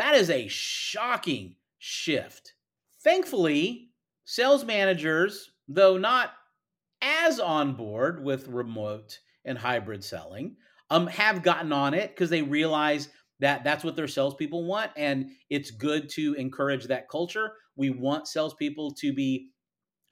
that 0.00 0.14
is 0.14 0.30
a 0.30 0.48
shocking 0.48 1.54
shift 1.78 2.54
thankfully 3.02 3.90
sales 4.24 4.64
managers 4.64 5.50
though 5.68 5.96
not 5.96 6.32
as 7.02 7.40
on 7.40 7.72
board 7.74 8.22
with 8.22 8.48
remote 8.48 9.18
and 9.44 9.56
hybrid 9.56 10.02
selling 10.02 10.56
um, 10.90 11.06
have 11.06 11.42
gotten 11.42 11.72
on 11.72 11.94
it 11.94 12.10
because 12.10 12.30
they 12.30 12.42
realize 12.42 13.08
that 13.38 13.64
that's 13.64 13.84
what 13.84 13.96
their 13.96 14.08
salespeople 14.08 14.64
want, 14.64 14.90
and 14.96 15.30
it's 15.48 15.70
good 15.70 16.08
to 16.10 16.34
encourage 16.34 16.84
that 16.84 17.08
culture. 17.08 17.54
We 17.76 17.90
want 17.90 18.28
salespeople 18.28 18.92
to 18.94 19.12
be 19.12 19.48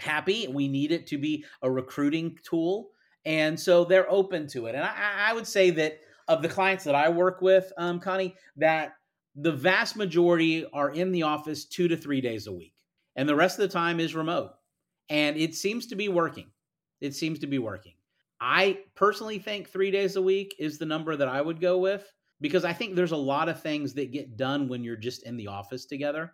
happy. 0.00 0.48
We 0.48 0.66
need 0.66 0.92
it 0.92 1.06
to 1.08 1.18
be 1.18 1.44
a 1.62 1.70
recruiting 1.70 2.38
tool, 2.42 2.88
and 3.24 3.58
so 3.58 3.84
they're 3.84 4.10
open 4.10 4.46
to 4.48 4.66
it. 4.66 4.74
And 4.74 4.84
I, 4.84 5.28
I 5.28 5.32
would 5.34 5.46
say 5.46 5.70
that 5.70 5.98
of 6.28 6.42
the 6.42 6.48
clients 6.48 6.84
that 6.84 6.94
I 6.94 7.08
work 7.08 7.42
with, 7.42 7.70
um, 7.76 8.00
Connie, 8.00 8.34
that 8.56 8.92
the 9.40 9.52
vast 9.52 9.96
majority 9.96 10.66
are 10.72 10.90
in 10.90 11.12
the 11.12 11.22
office 11.22 11.64
two 11.64 11.86
to 11.88 11.96
three 11.96 12.20
days 12.20 12.46
a 12.46 12.52
week, 12.52 12.74
and 13.14 13.28
the 13.28 13.36
rest 13.36 13.58
of 13.58 13.62
the 13.62 13.72
time 13.72 14.00
is 14.00 14.14
remote, 14.14 14.50
and 15.08 15.36
it 15.36 15.54
seems 15.54 15.86
to 15.86 15.96
be 15.96 16.08
working. 16.08 16.50
It 17.00 17.14
seems 17.14 17.38
to 17.40 17.46
be 17.46 17.58
working. 17.58 17.94
I 18.40 18.80
personally 18.96 19.38
think 19.38 19.68
three 19.68 19.90
days 19.90 20.16
a 20.16 20.22
week 20.22 20.54
is 20.58 20.78
the 20.78 20.86
number 20.86 21.16
that 21.16 21.28
I 21.28 21.40
would 21.40 21.60
go 21.60 21.78
with 21.78 22.04
because 22.40 22.64
I 22.64 22.72
think 22.72 22.94
there's 22.94 23.12
a 23.12 23.16
lot 23.16 23.48
of 23.48 23.60
things 23.60 23.94
that 23.94 24.12
get 24.12 24.36
done 24.36 24.68
when 24.68 24.84
you're 24.84 24.96
just 24.96 25.24
in 25.24 25.36
the 25.36 25.48
office 25.48 25.86
together. 25.86 26.32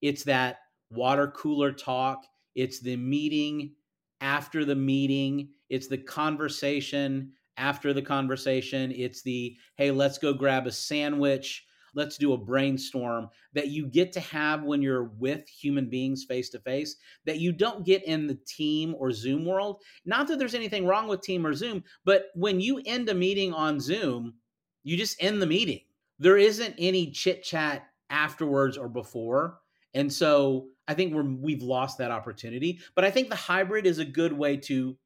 It's 0.00 0.24
that 0.24 0.58
water 0.90 1.28
cooler 1.28 1.72
talk, 1.72 2.26
it's 2.54 2.80
the 2.80 2.96
meeting 2.96 3.74
after 4.20 4.64
the 4.64 4.74
meeting, 4.74 5.48
it's 5.70 5.88
the 5.88 5.98
conversation 5.98 7.32
after 7.56 7.92
the 7.92 8.02
conversation, 8.02 8.92
it's 8.94 9.22
the 9.22 9.56
hey, 9.76 9.90
let's 9.90 10.18
go 10.18 10.34
grab 10.34 10.66
a 10.66 10.72
sandwich 10.72 11.64
let's 11.94 12.18
do 12.18 12.32
a 12.32 12.38
brainstorm 12.38 13.28
that 13.52 13.68
you 13.68 13.86
get 13.86 14.12
to 14.12 14.20
have 14.20 14.62
when 14.62 14.82
you're 14.82 15.04
with 15.18 15.48
human 15.48 15.88
beings 15.88 16.24
face 16.24 16.48
to 16.50 16.58
face 16.60 16.96
that 17.24 17.40
you 17.40 17.52
don't 17.52 17.84
get 17.84 18.04
in 18.04 18.26
the 18.26 18.38
team 18.46 18.94
or 18.98 19.10
Zoom 19.10 19.44
world. 19.44 19.80
Not 20.04 20.28
that 20.28 20.38
there's 20.38 20.54
anything 20.54 20.86
wrong 20.86 21.08
with 21.08 21.22
team 21.22 21.46
or 21.46 21.54
Zoom, 21.54 21.84
but 22.04 22.26
when 22.34 22.60
you 22.60 22.80
end 22.84 23.08
a 23.08 23.14
meeting 23.14 23.52
on 23.52 23.80
Zoom, 23.80 24.34
you 24.82 24.96
just 24.96 25.22
end 25.22 25.40
the 25.40 25.46
meeting. 25.46 25.80
There 26.18 26.36
isn't 26.36 26.74
any 26.78 27.10
chit 27.10 27.42
chat 27.42 27.86
afterwards 28.10 28.76
or 28.76 28.88
before. 28.88 29.58
And 29.94 30.12
so 30.12 30.68
I 30.86 30.94
think 30.94 31.14
we're 31.14 31.22
we've 31.22 31.62
lost 31.62 31.98
that 31.98 32.10
opportunity. 32.10 32.80
But 32.94 33.04
I 33.04 33.10
think 33.10 33.28
the 33.28 33.36
hybrid 33.36 33.86
is 33.86 33.98
a 33.98 34.04
good 34.04 34.32
way 34.32 34.56
to 34.58 34.96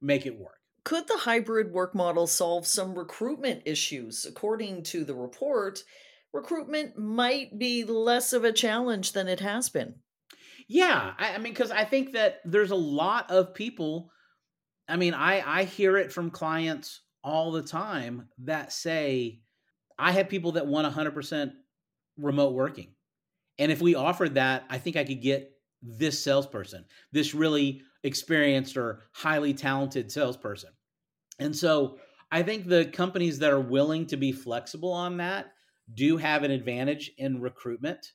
make 0.00 0.26
it 0.26 0.38
work. 0.38 0.58
Could 0.84 1.08
the 1.08 1.16
hybrid 1.16 1.72
work 1.72 1.94
model 1.94 2.26
solve 2.26 2.66
some 2.66 2.96
recruitment 2.96 3.62
issues? 3.64 4.26
According 4.26 4.82
to 4.84 5.04
the 5.04 5.14
report, 5.14 5.82
recruitment 6.34 6.98
might 6.98 7.56
be 7.58 7.84
less 7.84 8.34
of 8.34 8.44
a 8.44 8.52
challenge 8.52 9.12
than 9.12 9.28
it 9.28 9.40
has 9.40 9.70
been. 9.70 9.94
Yeah, 10.68 11.12
I, 11.16 11.34
I 11.34 11.38
mean, 11.38 11.52
because 11.52 11.70
I 11.70 11.84
think 11.84 12.12
that 12.12 12.40
there's 12.44 12.72
a 12.72 12.76
lot 12.76 13.30
of 13.30 13.54
people. 13.54 14.10
I 14.88 14.96
mean, 14.96 15.14
I 15.14 15.42
I 15.60 15.64
hear 15.64 15.96
it 15.96 16.12
from 16.12 16.30
clients 16.30 17.00
all 17.22 17.52
the 17.52 17.62
time 17.62 18.28
that 18.44 18.72
say, 18.72 19.40
I 19.98 20.12
have 20.12 20.28
people 20.28 20.52
that 20.52 20.66
want 20.66 20.92
100% 20.92 21.52
remote 22.18 22.52
working, 22.52 22.94
and 23.58 23.70
if 23.70 23.80
we 23.80 23.94
offered 23.94 24.34
that, 24.34 24.64
I 24.68 24.78
think 24.78 24.96
I 24.96 25.04
could 25.04 25.22
get 25.22 25.50
this 25.82 26.22
salesperson, 26.22 26.84
this 27.12 27.34
really 27.34 27.82
experienced 28.02 28.76
or 28.76 29.02
highly 29.12 29.54
talented 29.54 30.10
salesperson. 30.10 30.70
And 31.38 31.54
so 31.54 31.98
I 32.30 32.42
think 32.42 32.66
the 32.66 32.86
companies 32.86 33.38
that 33.40 33.52
are 33.52 33.60
willing 33.60 34.06
to 34.06 34.16
be 34.16 34.32
flexible 34.32 34.92
on 34.92 35.18
that 35.18 35.53
do 35.92 36.16
have 36.16 36.42
an 36.42 36.50
advantage 36.50 37.10
in 37.18 37.40
recruitment. 37.40 38.12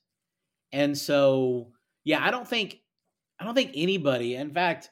And 0.71 0.97
so, 0.97 1.71
yeah, 2.03 2.25
I 2.25 2.31
don't 2.31 2.47
think 2.47 2.79
I 3.39 3.45
don't 3.45 3.55
think 3.55 3.71
anybody, 3.73 4.35
in 4.35 4.51
fact, 4.51 4.89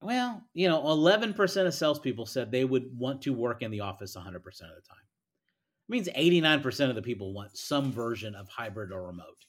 well, 0.00 0.44
you 0.54 0.68
know, 0.68 0.80
11% 0.82 1.66
of 1.66 1.74
salespeople 1.74 2.26
said 2.26 2.50
they 2.50 2.64
would 2.64 2.96
want 2.96 3.22
to 3.22 3.32
work 3.32 3.62
in 3.62 3.70
the 3.70 3.80
office 3.80 4.16
100% 4.16 4.26
of 4.26 4.36
the 4.36 4.88
time. 4.88 4.98
It 5.88 5.92
means 5.92 6.08
89% 6.08 6.88
of 6.88 6.94
the 6.94 7.02
people 7.02 7.32
want 7.32 7.56
some 7.56 7.90
version 7.90 8.36
of 8.36 8.48
hybrid 8.48 8.92
or 8.92 9.06
remote. 9.06 9.44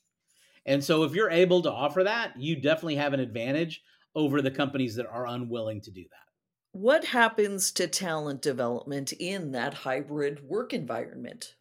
And 0.65 0.83
so 0.83 1.03
if 1.03 1.13
you're 1.13 1.29
able 1.29 1.61
to 1.61 1.71
offer 1.71 2.03
that, 2.03 2.39
you 2.39 2.55
definitely 2.55 2.95
have 2.95 3.13
an 3.13 3.19
advantage 3.19 3.83
over 4.15 4.41
the 4.41 4.51
companies 4.51 4.95
that 4.95 5.07
are 5.07 5.27
unwilling 5.27 5.81
to 5.81 5.91
do 5.91 6.03
that. 6.03 6.31
What 6.71 7.05
happens 7.05 7.71
to 7.73 7.87
talent 7.87 8.41
development 8.41 9.13
in 9.13 9.51
that 9.51 9.73
hybrid 9.73 10.43
work 10.43 10.73
environment? 10.73 11.55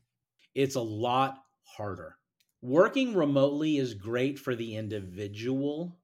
It's 0.58 0.74
a 0.74 0.80
lot 0.80 1.38
harder. 1.62 2.16
Working 2.62 3.14
remotely 3.14 3.76
is 3.76 3.94
great 3.94 4.40
for 4.40 4.56
the 4.56 4.74
individual 4.74 6.00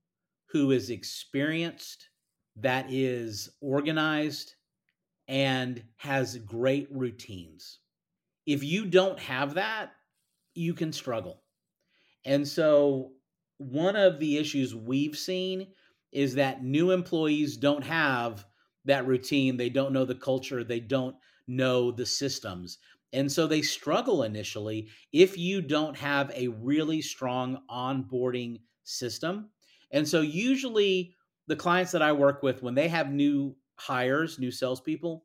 who 0.46 0.70
is 0.70 0.90
experienced, 0.90 2.08
that 2.54 2.86
is 2.88 3.50
organized, 3.60 4.54
and 5.26 5.82
has 5.96 6.38
great 6.38 6.86
routines. 6.92 7.80
If 8.46 8.62
you 8.62 8.86
don't 8.86 9.18
have 9.18 9.54
that, 9.54 9.90
you 10.54 10.72
can 10.72 10.92
struggle. 10.92 11.42
And 12.24 12.46
so, 12.46 13.10
one 13.58 13.96
of 13.96 14.20
the 14.20 14.38
issues 14.38 14.72
we've 14.72 15.18
seen 15.18 15.66
is 16.12 16.36
that 16.36 16.62
new 16.62 16.92
employees 16.92 17.56
don't 17.56 17.82
have 17.82 18.46
that 18.84 19.04
routine. 19.04 19.56
They 19.56 19.68
don't 19.70 19.92
know 19.92 20.04
the 20.04 20.14
culture. 20.14 20.62
They 20.62 20.78
don't 20.78 21.16
know 21.48 21.90
the 21.90 22.06
systems. 22.06 22.78
And 23.14 23.30
so 23.30 23.46
they 23.46 23.62
struggle 23.62 24.24
initially 24.24 24.88
if 25.12 25.38
you 25.38 25.62
don't 25.62 25.96
have 25.96 26.30
a 26.34 26.48
really 26.48 27.00
strong 27.00 27.62
onboarding 27.70 28.60
system. 28.82 29.50
And 29.92 30.06
so 30.06 30.20
usually 30.20 31.14
the 31.46 31.56
clients 31.56 31.92
that 31.92 32.02
I 32.02 32.12
work 32.12 32.42
with, 32.42 32.62
when 32.62 32.74
they 32.74 32.88
have 32.88 33.12
new 33.12 33.56
hires, 33.76 34.38
new 34.38 34.50
salespeople, 34.50 35.24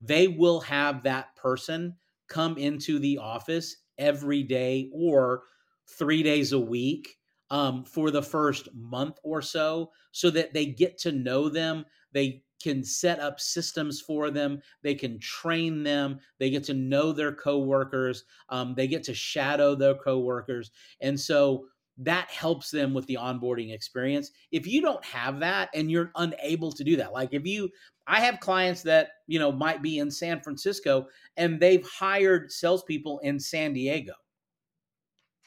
they 0.00 0.28
will 0.28 0.60
have 0.60 1.04
that 1.04 1.36
person 1.36 1.96
come 2.28 2.58
into 2.58 2.98
the 2.98 3.18
office 3.18 3.76
every 3.98 4.42
day 4.42 4.90
or 4.92 5.42
three 5.86 6.22
days 6.22 6.52
a 6.52 6.58
week 6.58 7.16
um, 7.50 7.84
for 7.84 8.10
the 8.10 8.22
first 8.22 8.68
month 8.74 9.18
or 9.22 9.42
so 9.42 9.90
so 10.12 10.30
that 10.30 10.54
they 10.54 10.66
get 10.66 10.98
to 10.98 11.12
know 11.12 11.48
them. 11.48 11.84
They 12.12 12.42
can 12.62 12.84
set 12.84 13.20
up 13.20 13.40
systems 13.40 14.00
for 14.00 14.30
them. 14.30 14.60
They 14.82 14.94
can 14.94 15.18
train 15.18 15.82
them. 15.82 16.20
They 16.38 16.50
get 16.50 16.64
to 16.64 16.74
know 16.74 17.12
their 17.12 17.32
coworkers. 17.32 18.24
Um, 18.48 18.74
they 18.74 18.86
get 18.86 19.02
to 19.04 19.14
shadow 19.14 19.74
their 19.74 19.94
coworkers, 19.94 20.70
and 21.00 21.18
so 21.18 21.66
that 22.02 22.30
helps 22.30 22.70
them 22.70 22.94
with 22.94 23.06
the 23.06 23.18
onboarding 23.20 23.74
experience. 23.74 24.30
If 24.52 24.66
you 24.66 24.80
don't 24.80 25.04
have 25.04 25.38
that 25.40 25.68
and 25.74 25.90
you're 25.90 26.10
unable 26.16 26.72
to 26.72 26.82
do 26.82 26.96
that, 26.96 27.12
like 27.12 27.34
if 27.34 27.46
you, 27.46 27.68
I 28.06 28.20
have 28.20 28.40
clients 28.40 28.82
that, 28.84 29.08
you 29.26 29.38
know, 29.38 29.52
might 29.52 29.82
be 29.82 29.98
in 29.98 30.10
San 30.10 30.40
Francisco 30.40 31.06
and 31.36 31.60
they've 31.60 31.86
hired 31.86 32.50
salespeople 32.50 33.18
in 33.18 33.38
San 33.38 33.74
Diego. 33.74 34.14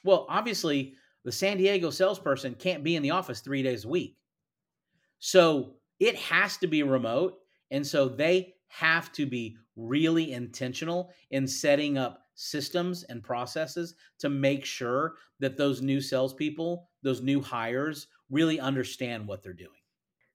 Well, 0.04 0.28
obviously, 0.30 0.94
the 1.26 1.32
San 1.32 1.58
Diego 1.58 1.90
salesperson 1.90 2.54
can't 2.54 2.84
be 2.84 2.96
in 2.96 3.02
the 3.02 3.12
office 3.12 3.40
three 3.40 3.64
days 3.64 3.86
a 3.86 3.90
week. 3.90 4.16
So 5.18 5.78
it 6.04 6.16
has 6.18 6.58
to 6.58 6.68
be 6.68 6.84
remote. 6.84 7.40
And 7.72 7.86
so 7.86 8.10
they 8.10 8.56
have 8.68 9.12
to 9.14 9.26
be 9.26 9.56
really 9.76 10.34
intentional 10.34 11.12
in 11.32 11.48
setting 11.48 11.98
up 11.98 12.26
systems 12.36 13.04
and 13.04 13.24
processes 13.24 13.96
to 14.20 14.30
make 14.30 14.66
sure 14.66 15.14
that 15.40 15.58
those 15.58 15.82
new 15.82 16.02
salespeople, 16.02 16.90
those 17.04 17.22
new 17.22 17.42
hires, 17.42 18.08
really 18.30 18.60
understand 18.60 19.28
what 19.28 19.44
they're 19.44 19.54
doing. 19.54 19.70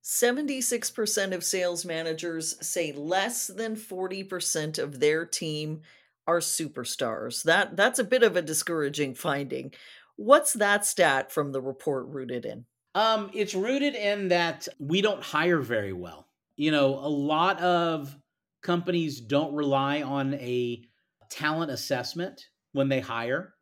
76% 0.03 1.35
of 1.35 1.45
sales 1.45 1.85
managers 1.85 2.57
say 2.67 2.93
less 2.93 3.49
than 3.49 3.77
40% 3.77 4.79
of 4.79 5.01
their 5.01 5.27
team 5.27 5.83
are 6.27 6.41
superstars. 6.41 7.43
That 7.43 7.77
that's 7.77 7.99
a 7.99 8.05
bit 8.05 8.23
of 8.23 8.37
a 8.37 8.43
discouraging 8.43 9.15
finding. 9.15 9.73
What's 10.17 10.55
that 10.55 10.87
stat 10.87 11.31
from 11.31 11.53
the 11.53 11.61
report 11.61 12.07
rooted 12.09 12.47
in? 12.47 12.65
Um, 12.95 13.31
it's 13.35 13.55
rooted 13.55 13.95
in 13.95 14.29
that 14.29 14.67
we 14.79 15.03
don't 15.03 15.23
hire 15.23 15.61
very 15.61 15.93
well. 15.93 16.27
You 16.57 16.71
know, 16.71 16.95
a 16.95 17.09
lot 17.09 17.61
of 17.61 18.17
companies 18.63 19.21
don't 19.21 19.55
rely 19.55 20.03
on 20.03 20.35
a 20.35 20.83
talent 21.31 21.71
assessment 21.71 22.47
when 22.73 22.89
they 22.89 23.01
hire. 23.01 23.55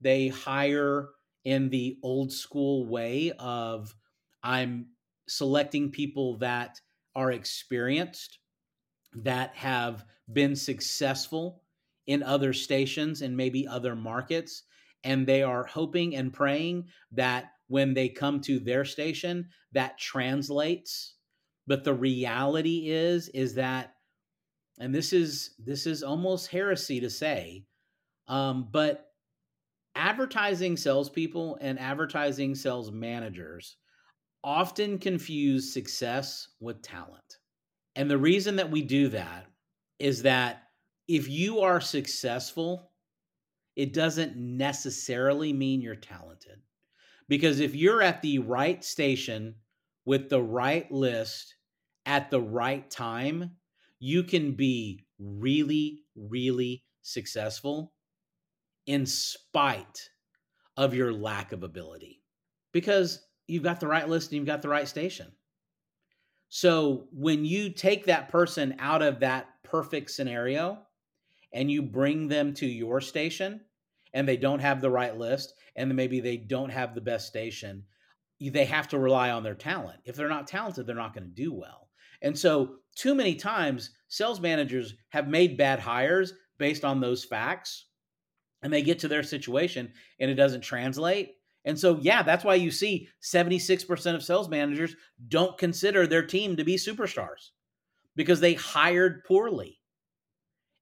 They 0.00 0.28
hire 0.28 1.08
in 1.44 1.68
the 1.70 1.98
old 2.02 2.32
school 2.32 2.86
way 2.86 3.32
of 3.38 3.94
I'm 4.42 4.86
selecting 5.28 5.90
people 5.90 6.38
that 6.38 6.80
are 7.14 7.32
experienced, 7.32 8.38
that 9.14 9.54
have 9.54 10.04
been 10.32 10.54
successful 10.54 11.62
in 12.06 12.22
other 12.22 12.52
stations 12.52 13.22
and 13.22 13.36
maybe 13.36 13.66
other 13.66 13.94
markets. 13.94 14.62
And 15.04 15.26
they 15.26 15.42
are 15.42 15.64
hoping 15.64 16.16
and 16.16 16.32
praying 16.32 16.88
that 17.12 17.52
when 17.68 17.94
they 17.94 18.08
come 18.08 18.40
to 18.40 18.58
their 18.58 18.84
station, 18.84 19.48
that 19.72 19.98
translates. 19.98 21.14
But 21.66 21.84
the 21.84 21.94
reality 21.94 22.88
is, 22.88 23.28
is 23.28 23.54
that 23.54 23.94
and 24.80 24.94
this 24.94 25.12
is 25.12 25.54
this 25.58 25.86
is 25.86 26.02
almost 26.02 26.50
heresy 26.50 27.00
to 27.00 27.10
say, 27.10 27.64
um, 28.28 28.68
but 28.70 29.06
advertising 29.94 30.76
salespeople 30.76 31.58
and 31.60 31.78
advertising 31.78 32.54
sales 32.54 32.92
managers 32.92 33.76
often 34.44 34.98
confuse 34.98 35.72
success 35.72 36.48
with 36.60 36.80
talent. 36.82 37.38
And 37.96 38.08
the 38.08 38.18
reason 38.18 38.56
that 38.56 38.70
we 38.70 38.82
do 38.82 39.08
that 39.08 39.46
is 39.98 40.22
that 40.22 40.62
if 41.08 41.28
you 41.28 41.60
are 41.60 41.80
successful, 41.80 42.92
it 43.74 43.92
doesn't 43.92 44.36
necessarily 44.36 45.52
mean 45.52 45.80
you're 45.80 45.96
talented. 45.96 46.60
Because 47.28 47.60
if 47.60 47.74
you're 47.74 48.02
at 48.02 48.22
the 48.22 48.38
right 48.38 48.82
station 48.82 49.56
with 50.04 50.30
the 50.30 50.42
right 50.42 50.90
list 50.90 51.54
at 52.06 52.30
the 52.30 52.40
right 52.40 52.90
time, 52.90 53.52
you 53.98 54.22
can 54.22 54.52
be 54.52 55.04
really, 55.18 56.00
really 56.16 56.84
successful 57.02 57.92
in 58.86 59.04
spite 59.04 60.08
of 60.76 60.94
your 60.94 61.12
lack 61.12 61.52
of 61.52 61.62
ability 61.62 62.22
because 62.72 63.20
you've 63.46 63.62
got 63.62 63.80
the 63.80 63.86
right 63.86 64.08
list 64.08 64.30
and 64.30 64.38
you've 64.38 64.46
got 64.46 64.62
the 64.62 64.68
right 64.68 64.88
station. 64.88 65.26
So 66.48 67.08
when 67.12 67.44
you 67.44 67.70
take 67.70 68.06
that 68.06 68.30
person 68.30 68.76
out 68.78 69.02
of 69.02 69.20
that 69.20 69.48
perfect 69.64 70.10
scenario 70.10 70.78
and 71.52 71.70
you 71.70 71.82
bring 71.82 72.28
them 72.28 72.54
to 72.54 72.66
your 72.66 73.00
station 73.00 73.60
and 74.14 74.26
they 74.26 74.36
don't 74.36 74.60
have 74.60 74.80
the 74.80 74.90
right 74.90 75.16
list 75.16 75.54
and 75.76 75.94
maybe 75.94 76.20
they 76.20 76.36
don't 76.36 76.70
have 76.70 76.94
the 76.94 77.00
best 77.00 77.26
station, 77.26 77.84
they 78.40 78.64
have 78.64 78.88
to 78.88 78.98
rely 78.98 79.30
on 79.30 79.42
their 79.42 79.54
talent. 79.54 80.00
If 80.04 80.16
they're 80.16 80.28
not 80.28 80.46
talented, 80.46 80.86
they're 80.86 80.94
not 80.94 81.14
going 81.14 81.26
to 81.26 81.42
do 81.42 81.52
well. 81.52 81.88
And 82.22 82.36
so, 82.36 82.76
too 82.96 83.14
many 83.14 83.36
times, 83.36 83.90
sales 84.08 84.40
managers 84.40 84.94
have 85.10 85.28
made 85.28 85.56
bad 85.56 85.78
hires 85.78 86.32
based 86.58 86.84
on 86.84 87.00
those 87.00 87.24
facts, 87.24 87.86
and 88.62 88.72
they 88.72 88.82
get 88.82 88.98
to 89.00 89.08
their 89.08 89.22
situation 89.22 89.92
and 90.18 90.30
it 90.30 90.34
doesn't 90.34 90.62
translate. 90.62 91.36
And 91.64 91.78
so, 91.78 91.98
yeah, 92.00 92.22
that's 92.22 92.44
why 92.44 92.54
you 92.54 92.70
see 92.70 93.08
76% 93.22 94.14
of 94.14 94.22
sales 94.22 94.48
managers 94.48 94.96
don't 95.28 95.58
consider 95.58 96.06
their 96.06 96.24
team 96.24 96.56
to 96.56 96.64
be 96.64 96.76
superstars 96.76 97.50
because 98.16 98.40
they 98.40 98.54
hired 98.54 99.24
poorly. 99.24 99.80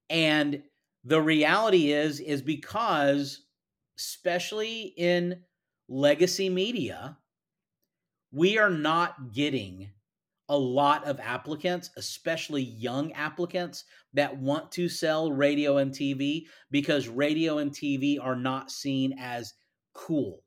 And 0.09 0.63
the 1.07 1.21
reality 1.21 1.93
is 1.93 2.19
is 2.19 2.41
because 2.41 3.45
especially 3.97 4.93
in 4.97 5.41
legacy 5.87 6.49
media, 6.49 7.17
we 8.31 8.57
are 8.57 8.69
not 8.69 9.31
getting 9.31 9.89
a 10.49 10.57
lot 10.57 11.05
of 11.05 11.19
applicants, 11.21 11.91
especially 11.95 12.61
young 12.61 13.13
applicants 13.13 13.85
that 14.13 14.37
want 14.37 14.69
to 14.73 14.89
sell 14.89 15.31
radio 15.31 15.77
and 15.77 15.91
TV 15.91 16.43
because 16.71 17.07
radio 17.07 17.57
and 17.57 17.71
TV 17.71 18.17
are 18.21 18.35
not 18.35 18.69
seen 18.69 19.15
as 19.17 19.53
cool. 19.93 20.43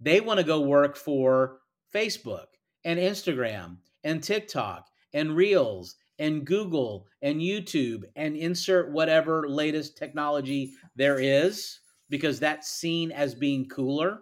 They 0.00 0.20
want 0.20 0.38
to 0.38 0.46
go 0.46 0.60
work 0.60 0.96
for 0.96 1.58
Facebook 1.92 2.46
and 2.84 2.98
Instagram 3.00 3.78
and 4.04 4.22
TikTok 4.22 4.86
and 5.12 5.34
Reels 5.34 5.96
and 6.18 6.44
Google 6.44 7.06
and 7.22 7.40
YouTube 7.40 8.02
and 8.16 8.36
insert 8.36 8.92
whatever 8.92 9.48
latest 9.48 9.96
technology 9.96 10.72
there 10.96 11.18
is 11.18 11.80
because 12.08 12.38
that's 12.38 12.68
seen 12.68 13.10
as 13.10 13.34
being 13.34 13.68
cooler. 13.68 14.20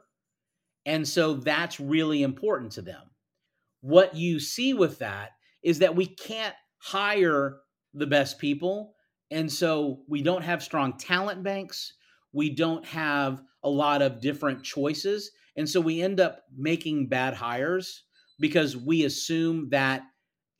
And 0.86 1.06
so 1.06 1.34
that's 1.34 1.78
really 1.78 2.22
important 2.22 2.72
to 2.72 2.82
them 2.82 3.02
what 3.82 4.14
you 4.14 4.40
see 4.40 4.72
with 4.72 4.98
that 5.00 5.32
is 5.62 5.80
that 5.80 5.94
we 5.94 6.06
can't 6.06 6.54
hire 6.78 7.58
the 7.92 8.06
best 8.06 8.38
people. 8.38 8.94
And 9.30 9.52
so 9.52 10.00
we 10.08 10.22
don't 10.22 10.42
have 10.42 10.62
strong 10.62 10.96
talent 10.96 11.42
banks. 11.42 11.92
We 12.32 12.50
don't 12.50 12.86
have 12.86 13.42
a 13.62 13.68
lot 13.68 14.00
of 14.00 14.20
different 14.20 14.62
choices. 14.62 15.30
And 15.56 15.68
so 15.68 15.80
we 15.80 16.00
end 16.00 16.18
up 16.18 16.42
making 16.56 17.08
bad 17.08 17.34
hires 17.34 18.04
because 18.40 18.76
we 18.76 19.04
assume 19.04 19.68
that 19.70 20.02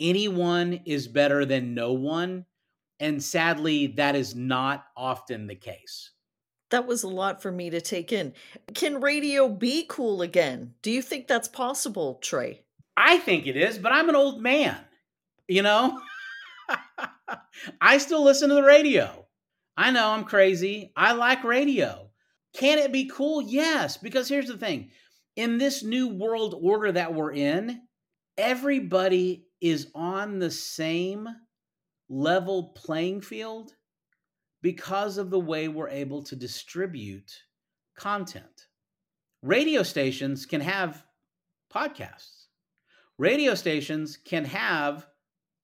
anyone 0.01 0.81
is 0.87 1.09
better 1.09 1.45
than 1.45 1.75
no 1.75 1.93
one. 1.93 2.47
And 3.01 3.23
sadly, 3.23 3.89
that 3.97 4.15
is 4.15 4.35
not 4.35 4.85
often 4.97 5.47
the 5.47 5.57
case. 5.57 6.11
That 6.71 6.87
was 6.87 7.03
a 7.03 7.09
lot 7.09 7.43
for 7.43 7.53
me 7.53 7.69
to 7.71 7.81
take 7.81 8.13
in. 8.13 8.33
Can 8.75 9.01
radio 9.01 9.49
be 9.49 9.85
cool 9.89 10.23
again? 10.23 10.75
Do 10.83 10.91
you 10.91 11.03
think 11.03 11.27
that's 11.27 11.49
possible, 11.49 12.19
Trey? 12.23 12.63
I 12.97 13.19
think 13.19 13.47
it 13.47 13.57
is, 13.57 13.79
but 13.79 13.93
I'm 13.93 14.09
an 14.09 14.17
old 14.17 14.41
man. 14.41 14.77
You 15.49 15.63
know? 15.63 16.01
I 17.81 17.99
still 17.99 18.25
listen 18.25 18.49
to 18.49 18.55
the 18.55 18.63
radio. 18.63 19.27
I 19.77 19.91
know 19.91 20.11
I'm 20.11 20.25
crazy. 20.25 20.93
I 20.97 21.13
like 21.13 21.45
radio. 21.45 22.11
Can 22.55 22.79
it 22.79 22.93
be 22.93 23.07
cool? 23.07 23.43
Yes, 23.43 23.97
because 23.97 24.29
here's 24.29 24.49
the 24.49 24.59
thing. 24.59 24.91
In 25.37 25.59
this 25.59 25.83
new 25.83 26.09
world 26.09 26.55
order 26.61 26.93
that 26.93 27.15
we're 27.15 27.33
in, 27.33 27.81
everybody 28.37 29.47
is 29.63 29.89
on 29.95 30.39
the 30.39 30.51
same 30.51 31.29
level 32.09 32.75
playing 32.75 33.23
field 33.23 33.73
because 34.61 35.17
of 35.17 35.31
the 35.31 35.41
way 35.41 35.69
we're 35.69 35.89
able 35.89 36.23
to 36.25 36.37
distribute 36.37 37.33
content. 37.97 38.67
Radio 39.43 39.83
stations 39.83 40.45
can 40.45 40.61
have 40.61 41.05
podcasts 41.75 42.43
Radio 43.23 43.55
stations 43.55 44.17
can 44.17 44.45
have 44.45 45.07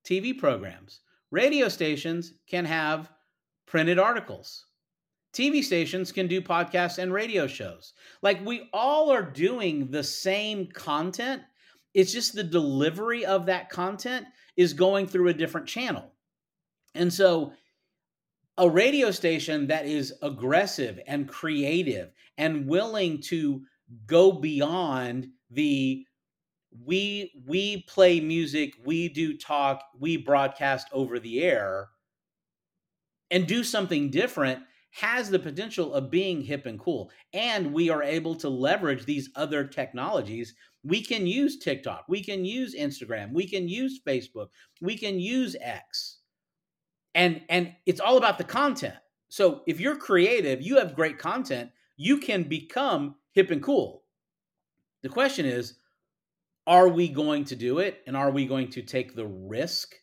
TV 0.05 0.39
programs. 0.39 1.01
Radio 1.31 1.69
stations 1.69 2.35
can 2.47 2.65
have 2.65 3.11
printed 3.67 3.99
articles. 3.99 4.67
TV 5.33 5.65
stations 5.65 6.13
can 6.13 6.29
do 6.29 6.41
podcasts 6.41 6.99
and 6.99 7.13
radio 7.13 7.47
shows. 7.47 7.95
Like 8.23 8.45
we 8.45 8.69
all 8.73 9.11
are 9.11 9.23
doing 9.23 9.91
the 9.91 10.05
same 10.05 10.69
content. 10.69 11.43
It's 11.95 12.13
just 12.13 12.35
the 12.35 12.45
delivery 12.45 13.25
of 13.25 13.47
that 13.47 13.71
content 13.71 14.27
is 14.57 14.73
going 14.73 15.07
through 15.07 15.29
a 15.29 15.35
different 15.35 15.67
channel. 15.67 16.13
And 16.95 17.13
so 17.13 17.53
a 18.57 18.69
radio 18.69 19.11
station 19.11 19.69
that 19.69 19.87
is 19.87 20.13
aggressive 20.23 21.01
and 21.07 21.29
creative 21.29 22.11
and 22.37 22.67
willing 22.67 23.21
to 23.23 23.63
go 24.07 24.33
beyond 24.33 25.29
the 25.51 26.05
we 26.85 27.33
we 27.47 27.83
play 27.89 28.21
music, 28.21 28.75
we 28.85 29.09
do 29.09 29.37
talk, 29.37 29.83
we 29.99 30.17
broadcast 30.17 30.89
over 30.93 31.19
the 31.19 31.43
air 31.43 31.89
and 33.31 33.47
do 33.47 33.65
something 33.65 34.11
different 34.11 34.63
has 34.91 35.31
the 35.31 35.39
potential 35.39 35.95
of 35.95 36.11
being 36.11 36.43
hip 36.43 36.67
and 36.67 36.79
cool. 36.79 37.11
And 37.33 37.73
we 37.73 37.91
are 37.91 38.03
able 38.03 38.35
to 38.37 38.49
leverage 38.49 39.05
these 39.05 39.31
other 39.37 39.65
technologies. 39.65 40.55
We 40.85 41.03
can 41.03 41.27
use 41.27 41.59
TikTok, 41.59 42.05
we 42.09 42.23
can 42.23 42.45
use 42.45 42.75
Instagram, 42.75 43.33
we 43.33 43.49
can 43.49 43.69
use 43.69 44.01
Facebook, 44.07 44.49
we 44.81 44.97
can 44.97 45.19
use 45.19 45.57
X. 45.61 46.19
And 47.15 47.43
and 47.49 47.75
it's 47.85 48.01
all 48.01 48.17
about 48.17 48.39
the 48.39 48.45
content. 48.45 48.95
So 49.29 49.63
if 49.67 49.81
you're 49.81 49.97
creative, 49.97 50.63
you 50.63 50.79
have 50.79 50.95
great 50.95 51.19
content, 51.19 51.71
you 51.97 52.19
can 52.19 52.45
become 52.45 53.17
hip 53.33 53.51
and 53.51 53.63
cool. 53.63 54.05
The 55.03 55.09
question 55.09 55.47
is, 55.47 55.75
are 56.67 56.89
we 56.89 57.09
going 57.09 57.45
to 57.47 57.57
do 57.57 57.79
it 57.79 58.03
and 58.07 58.17
are 58.17 58.31
we 58.31 58.47
going 58.47 58.69
to 58.71 58.83
take 58.83 59.15
the 59.15 59.27
risk 59.27 59.95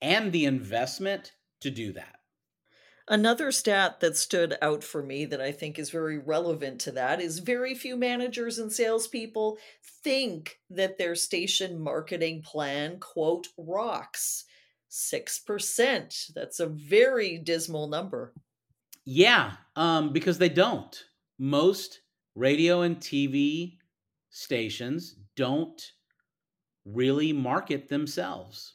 and 0.00 0.30
the 0.32 0.44
investment 0.44 1.32
to 1.60 1.70
do 1.70 1.92
that? 1.94 2.16
Another 3.08 3.50
stat 3.50 4.00
that 4.00 4.16
stood 4.16 4.56
out 4.62 4.84
for 4.84 5.02
me 5.02 5.24
that 5.24 5.40
I 5.40 5.50
think 5.50 5.78
is 5.78 5.90
very 5.90 6.18
relevant 6.18 6.80
to 6.82 6.92
that 6.92 7.20
is 7.20 7.40
very 7.40 7.74
few 7.74 7.96
managers 7.96 8.58
and 8.58 8.72
salespeople 8.72 9.58
think 10.02 10.60
that 10.70 10.98
their 10.98 11.14
station 11.14 11.80
marketing 11.80 12.42
plan, 12.42 12.98
quote, 13.00 13.48
rocks. 13.58 14.44
6%. 14.90 16.32
That's 16.34 16.60
a 16.60 16.66
very 16.66 17.38
dismal 17.38 17.88
number. 17.88 18.34
Yeah, 19.04 19.52
um, 19.74 20.12
because 20.12 20.38
they 20.38 20.50
don't. 20.50 21.04
Most 21.38 22.00
radio 22.36 22.82
and 22.82 22.98
TV 22.98 23.78
stations 24.30 25.16
don't 25.34 25.82
really 26.84 27.32
market 27.32 27.88
themselves. 27.88 28.74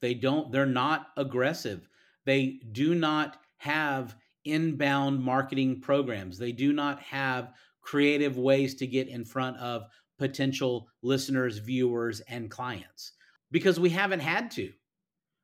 They 0.00 0.14
don't, 0.14 0.52
they're 0.52 0.66
not 0.66 1.08
aggressive. 1.16 1.88
They 2.24 2.60
do 2.72 2.94
not 2.94 3.38
have 3.58 4.16
inbound 4.44 5.22
marketing 5.22 5.80
programs. 5.80 6.38
They 6.38 6.52
do 6.52 6.72
not 6.72 7.00
have 7.00 7.52
creative 7.80 8.38
ways 8.38 8.74
to 8.76 8.86
get 8.86 9.08
in 9.08 9.24
front 9.24 9.56
of 9.58 9.84
potential 10.18 10.88
listeners, 11.02 11.58
viewers, 11.58 12.20
and 12.20 12.50
clients 12.50 13.12
because 13.50 13.78
we 13.78 13.90
haven't 13.90 14.20
had 14.20 14.50
to. 14.52 14.72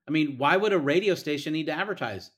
I 0.06 0.10
mean, 0.10 0.36
why 0.38 0.56
would 0.56 0.72
a 0.72 0.78
radio 0.78 1.14
station 1.14 1.52
need 1.52 1.66
to 1.66 1.72
advertise? 1.72 2.30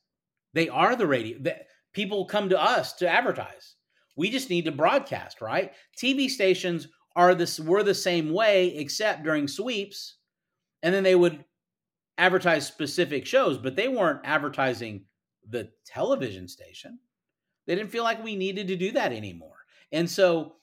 They 0.52 0.68
are 0.68 0.96
the 0.96 1.06
radio. 1.06 1.38
The, 1.38 1.56
people 1.92 2.24
come 2.24 2.48
to 2.48 2.60
us 2.60 2.94
to 2.94 3.08
advertise. 3.08 3.76
We 4.16 4.30
just 4.30 4.50
need 4.50 4.64
to 4.64 4.72
broadcast, 4.72 5.40
right? 5.40 5.72
TV 5.96 6.28
stations 6.28 6.88
are 7.16 7.34
this 7.34 7.60
were 7.60 7.82
the 7.82 7.94
same 7.94 8.32
way, 8.32 8.74
except 8.76 9.22
during 9.22 9.48
sweeps, 9.48 10.16
and 10.82 10.94
then 10.94 11.04
they 11.04 11.14
would 11.14 11.44
advertise 12.20 12.66
specific 12.66 13.26
shows, 13.26 13.58
but 13.58 13.74
they 13.74 13.88
weren't 13.88 14.20
advertising 14.24 15.04
the 15.48 15.70
television 15.86 16.46
station. 16.46 16.98
They 17.66 17.74
didn't 17.74 17.90
feel 17.90 18.04
like 18.04 18.22
we 18.22 18.36
needed 18.36 18.68
to 18.68 18.76
do 18.76 18.92
that 18.92 19.12
anymore. 19.12 19.56
And 19.90 20.08
so 20.08 20.56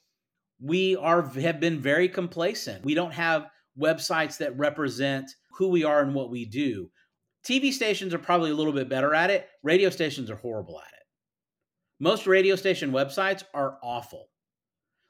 we 0.61 0.95
are 0.95 1.23
have 1.23 1.59
been 1.59 1.79
very 1.79 2.09
complacent. 2.09 2.85
We 2.85 2.93
don't 2.93 3.13
have 3.13 3.49
websites 3.79 4.37
that 4.37 4.57
represent 4.57 5.31
who 5.51 5.69
we 5.69 5.83
are 5.83 6.01
and 6.01 6.13
what 6.13 6.29
we 6.29 6.45
do. 6.45 6.91
TV 7.43 7.71
stations 7.71 8.13
are 8.13 8.19
probably 8.19 8.51
a 8.51 8.55
little 8.55 8.73
bit 8.73 8.89
better 8.89 9.13
at 9.13 9.29
it. 9.29 9.47
Radio 9.63 9.89
stations 9.89 10.29
are 10.29 10.35
horrible 10.35 10.79
at 10.79 10.93
it. 10.93 11.05
Most 11.99 12.27
radio 12.27 12.55
station 12.55 12.91
websites 12.91 13.43
are 13.53 13.77
awful. 13.81 14.29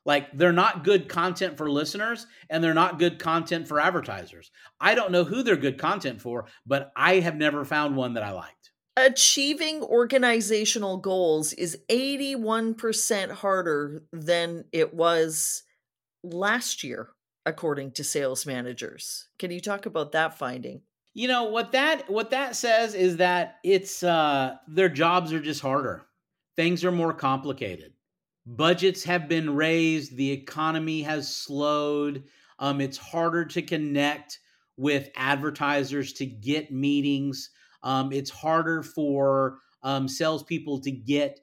Like 0.08 0.32
they're 0.32 0.54
not 0.54 0.86
good 0.86 1.10
content 1.10 1.58
for 1.58 1.70
listeners 1.70 2.28
and 2.50 2.64
they're 2.64 2.74
not 2.74 2.98
good 2.98 3.20
content 3.20 3.68
for 3.68 3.78
advertisers. 3.78 4.50
I 4.80 4.96
don't 4.96 5.12
know 5.12 5.26
who 5.26 5.44
they're 5.44 5.58
good 5.58 5.78
content 5.78 6.22
for, 6.22 6.46
but 6.66 6.94
I 6.96 7.16
have 7.16 7.36
never 7.36 7.66
found 7.66 7.98
one 7.98 8.14
that 8.14 8.24
I 8.24 8.32
liked. 8.32 8.72
Achieving 8.96 9.84
organizational 9.84 10.98
goals 10.98 11.52
is 11.52 11.78
81% 11.90 13.32
harder 13.32 14.02
than 14.14 14.64
it 14.72 14.94
was 14.94 15.64
last 16.24 16.86
year, 16.86 17.10
according 17.46 17.92
to 17.92 18.04
sales 18.06 18.46
managers. 18.46 19.28
Can 19.38 19.52
you 19.52 19.60
talk 19.60 19.86
about 19.86 20.14
that 20.14 20.38
finding? 20.38 20.84
You 21.14 21.28
know 21.28 21.46
what 21.46 21.74
that 21.74 22.10
what 22.10 22.30
that 22.30 22.56
says 22.56 22.94
is 22.94 23.18
that 23.18 23.58
it's 23.64 24.04
uh 24.04 24.56
their 24.68 24.90
jobs 24.90 25.34
are 25.34 25.42
just 25.42 25.62
harder. 25.62 26.06
Things 26.56 26.86
are 26.86 26.92
more 26.92 27.14
complicated 27.14 27.92
budgets 28.48 29.04
have 29.04 29.28
been 29.28 29.56
raised, 29.56 30.16
the 30.16 30.32
economy 30.32 31.02
has 31.04 31.34
slowed. 31.34 32.24
Um, 32.60 32.82
it's 32.82 32.98
harder 32.98 33.46
to 33.46 33.62
connect 33.62 34.40
with 34.78 35.10
advertisers 35.16 36.14
to 36.14 36.26
get 36.26 36.72
meetings. 36.72 37.50
Um, 37.84 38.12
it's 38.12 38.30
harder 38.30 38.84
for 38.84 39.60
um, 39.84 40.08
salespeople 40.08 40.80
to 40.82 40.92
get 40.92 41.40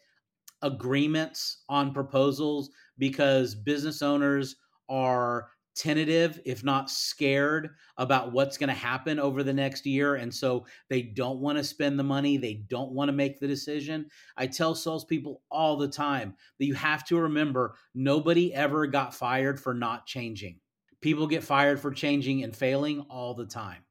agreements 0.62 1.62
on 1.68 1.92
proposals 1.92 2.70
because 2.96 3.54
business 3.54 4.00
owners 4.00 4.56
are 4.88 5.48
tentative, 5.74 6.40
if 6.44 6.62
not 6.62 6.90
scared, 6.90 7.70
about 7.96 8.32
what's 8.32 8.58
going 8.58 8.68
to 8.68 8.74
happen 8.74 9.18
over 9.18 9.42
the 9.42 9.52
next 9.52 9.86
year. 9.86 10.16
And 10.16 10.32
so 10.32 10.66
they 10.88 11.02
don't 11.02 11.40
want 11.40 11.58
to 11.58 11.64
spend 11.64 11.98
the 11.98 12.04
money. 12.04 12.36
They 12.36 12.64
don't 12.68 12.92
want 12.92 13.08
to 13.08 13.12
make 13.12 13.40
the 13.40 13.48
decision. 13.48 14.06
I 14.36 14.46
tell 14.46 14.74
salespeople 14.74 15.42
all 15.50 15.76
the 15.76 15.88
time 15.88 16.34
that 16.58 16.66
you 16.66 16.74
have 16.74 17.04
to 17.06 17.18
remember 17.18 17.76
nobody 17.94 18.54
ever 18.54 18.86
got 18.86 19.14
fired 19.14 19.60
for 19.60 19.74
not 19.74 20.06
changing. 20.06 20.60
People 21.00 21.26
get 21.26 21.44
fired 21.44 21.80
for 21.80 21.90
changing 21.90 22.44
and 22.44 22.54
failing 22.54 23.00
all 23.10 23.34
the 23.34 23.46
time. 23.46 23.84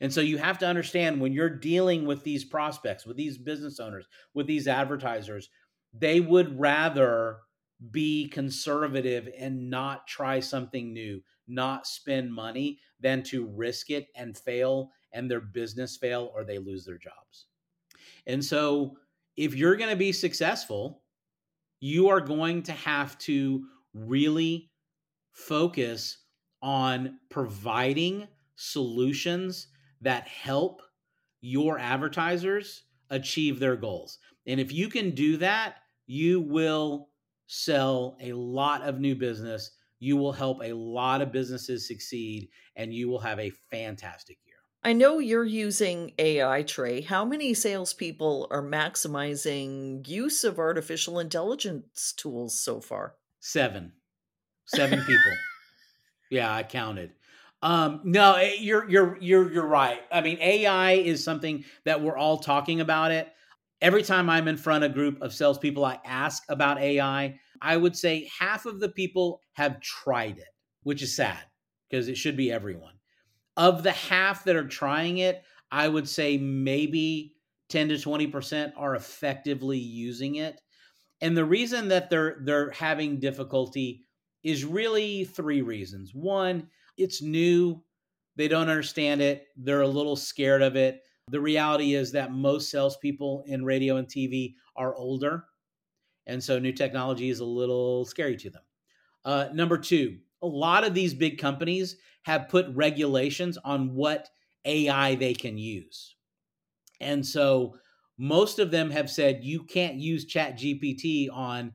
And 0.00 0.12
so 0.12 0.20
you 0.20 0.38
have 0.38 0.58
to 0.58 0.66
understand 0.66 1.20
when 1.20 1.32
you're 1.32 1.50
dealing 1.50 2.06
with 2.06 2.22
these 2.24 2.44
prospects, 2.44 3.06
with 3.06 3.16
these 3.16 3.38
business 3.38 3.80
owners, 3.80 4.06
with 4.34 4.46
these 4.46 4.68
advertisers, 4.68 5.50
they 5.92 6.20
would 6.20 6.58
rather 6.58 7.38
be 7.90 8.28
conservative 8.28 9.28
and 9.38 9.70
not 9.70 10.06
try 10.06 10.40
something 10.40 10.92
new, 10.92 11.20
not 11.46 11.86
spend 11.86 12.32
money 12.32 12.78
than 13.00 13.22
to 13.24 13.46
risk 13.46 13.90
it 13.90 14.08
and 14.14 14.36
fail 14.36 14.90
and 15.12 15.30
their 15.30 15.40
business 15.40 15.96
fail 15.96 16.30
or 16.34 16.44
they 16.44 16.58
lose 16.58 16.84
their 16.84 16.98
jobs. 16.98 17.46
And 18.26 18.44
so 18.44 18.96
if 19.36 19.54
you're 19.54 19.76
going 19.76 19.90
to 19.90 19.96
be 19.96 20.12
successful, 20.12 21.02
you 21.80 22.08
are 22.08 22.20
going 22.20 22.62
to 22.64 22.72
have 22.72 23.18
to 23.18 23.64
really 23.92 24.70
focus 25.32 26.18
on 26.62 27.18
providing 27.28 28.26
solutions 28.56 29.68
that 30.00 30.26
help 30.26 30.80
your 31.40 31.78
advertisers 31.78 32.84
achieve 33.10 33.58
their 33.58 33.76
goals. 33.76 34.18
And 34.46 34.60
if 34.60 34.72
you 34.72 34.88
can 34.88 35.10
do 35.10 35.36
that, 35.38 35.76
you 36.06 36.40
will 36.40 37.08
sell 37.46 38.16
a 38.20 38.32
lot 38.32 38.82
of 38.82 39.00
new 39.00 39.14
business. 39.14 39.70
You 39.98 40.16
will 40.16 40.32
help 40.32 40.60
a 40.62 40.72
lot 40.72 41.22
of 41.22 41.32
businesses 41.32 41.88
succeed 41.88 42.48
and 42.76 42.92
you 42.92 43.08
will 43.08 43.20
have 43.20 43.38
a 43.38 43.52
fantastic 43.70 44.38
year. 44.44 44.56
I 44.82 44.92
know 44.92 45.18
you're 45.18 45.44
using 45.44 46.12
AI, 46.18 46.62
Trey. 46.62 47.00
How 47.00 47.24
many 47.24 47.54
salespeople 47.54 48.48
are 48.50 48.62
maximizing 48.62 50.06
use 50.06 50.44
of 50.44 50.58
artificial 50.58 51.18
intelligence 51.18 52.12
tools 52.16 52.60
so 52.60 52.80
far? 52.80 53.14
Seven. 53.40 53.92
Seven 54.66 55.00
people. 55.00 55.32
Yeah, 56.30 56.52
I 56.52 56.64
counted. 56.64 57.12
Um, 57.62 58.00
no, 58.02 58.34
eh, 58.34 58.54
you're 58.58 58.88
you're 58.90 59.16
you're 59.20 59.52
you're 59.52 59.66
right. 59.66 60.00
I 60.10 60.20
mean, 60.20 60.38
AI 60.40 60.92
is 60.92 61.22
something 61.22 61.64
that 61.84 62.02
we're 62.02 62.16
all 62.16 62.38
talking 62.38 62.80
about 62.80 63.12
it 63.12 63.28
every 63.84 64.02
time 64.02 64.30
I'm 64.30 64.48
in 64.48 64.56
front 64.56 64.82
of 64.82 64.90
a 64.90 64.94
group 64.94 65.20
of 65.20 65.34
salespeople, 65.34 65.84
I 65.84 66.00
ask 66.06 66.42
about 66.48 66.80
AI. 66.80 67.38
I 67.60 67.76
would 67.76 67.94
say 67.94 68.30
half 68.40 68.64
of 68.64 68.80
the 68.80 68.88
people 68.88 69.42
have 69.52 69.78
tried 69.82 70.38
it, 70.38 70.48
which 70.84 71.02
is 71.02 71.14
sad 71.14 71.38
because 71.88 72.08
it 72.08 72.16
should 72.16 72.34
be 72.36 72.50
everyone. 72.50 72.94
Of 73.58 73.82
the 73.82 73.92
half 73.92 74.44
that 74.44 74.56
are 74.56 74.66
trying 74.66 75.18
it, 75.18 75.42
I 75.70 75.88
would 75.88 76.08
say 76.08 76.38
maybe 76.38 77.36
10 77.68 77.90
to 77.90 77.96
20% 77.96 78.72
are 78.74 78.94
effectively 78.94 79.78
using 79.78 80.36
it. 80.36 80.62
And 81.20 81.36
the 81.36 81.44
reason 81.44 81.88
that 81.88 82.08
they're 82.08 82.38
they're 82.42 82.70
having 82.70 83.20
difficulty 83.20 84.06
is 84.42 84.64
really 84.64 85.24
three 85.24 85.60
reasons. 85.60 86.12
One, 86.14 86.68
it's 86.96 87.20
new, 87.20 87.82
they 88.36 88.48
don't 88.48 88.70
understand 88.70 89.20
it, 89.20 89.46
they're 89.56 89.82
a 89.82 89.88
little 89.88 90.16
scared 90.16 90.62
of 90.62 90.74
it. 90.74 91.02
The 91.28 91.40
reality 91.40 91.94
is 91.94 92.12
that 92.12 92.32
most 92.32 92.70
salespeople 92.70 93.44
in 93.46 93.64
radio 93.64 93.96
and 93.96 94.06
TV 94.06 94.54
are 94.76 94.94
older. 94.94 95.44
And 96.26 96.42
so 96.42 96.58
new 96.58 96.72
technology 96.72 97.30
is 97.30 97.40
a 97.40 97.44
little 97.44 98.04
scary 98.04 98.36
to 98.36 98.50
them. 98.50 98.62
Uh, 99.24 99.48
number 99.52 99.78
two, 99.78 100.18
a 100.42 100.46
lot 100.46 100.84
of 100.84 100.94
these 100.94 101.14
big 101.14 101.38
companies 101.38 101.96
have 102.22 102.48
put 102.48 102.66
regulations 102.74 103.58
on 103.64 103.94
what 103.94 104.28
AI 104.64 105.14
they 105.14 105.34
can 105.34 105.56
use. 105.56 106.16
And 107.00 107.24
so 107.24 107.76
most 108.18 108.58
of 108.58 108.70
them 108.70 108.90
have 108.90 109.10
said 109.10 109.44
you 109.44 109.62
can't 109.62 109.96
use 109.96 110.26
Chat 110.26 110.58
GPT 110.58 111.28
on 111.32 111.72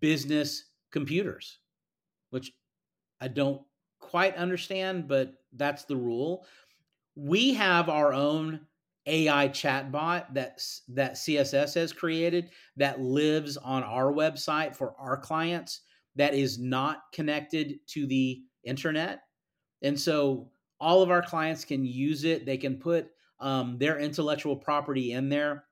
business 0.00 0.64
computers, 0.90 1.58
which 2.30 2.52
I 3.20 3.28
don't 3.28 3.62
quite 4.00 4.36
understand, 4.36 5.08
but 5.08 5.34
that's 5.54 5.84
the 5.84 5.96
rule. 5.96 6.46
We 7.16 7.54
have 7.54 7.88
our 7.88 8.12
own 8.12 8.60
AI 9.06 9.48
chatbot 9.48 10.32
that 10.32 10.62
that 10.88 11.14
CSS 11.14 11.74
has 11.74 11.92
created 11.92 12.50
that 12.76 13.00
lives 13.00 13.56
on 13.56 13.82
our 13.82 14.12
website 14.12 14.76
for 14.76 14.94
our 14.98 15.16
clients 15.16 15.80
that 16.14 16.34
is 16.34 16.58
not 16.58 17.02
connected 17.12 17.78
to 17.88 18.06
the 18.06 18.42
internet. 18.64 19.22
And 19.82 19.98
so 19.98 20.50
all 20.78 21.02
of 21.02 21.10
our 21.10 21.22
clients 21.22 21.64
can 21.64 21.84
use 21.84 22.24
it. 22.24 22.46
They 22.46 22.56
can 22.56 22.76
put 22.76 23.08
um, 23.40 23.78
their 23.78 23.98
intellectual 23.98 24.56
property 24.56 25.12
in 25.12 25.28
there 25.28 25.64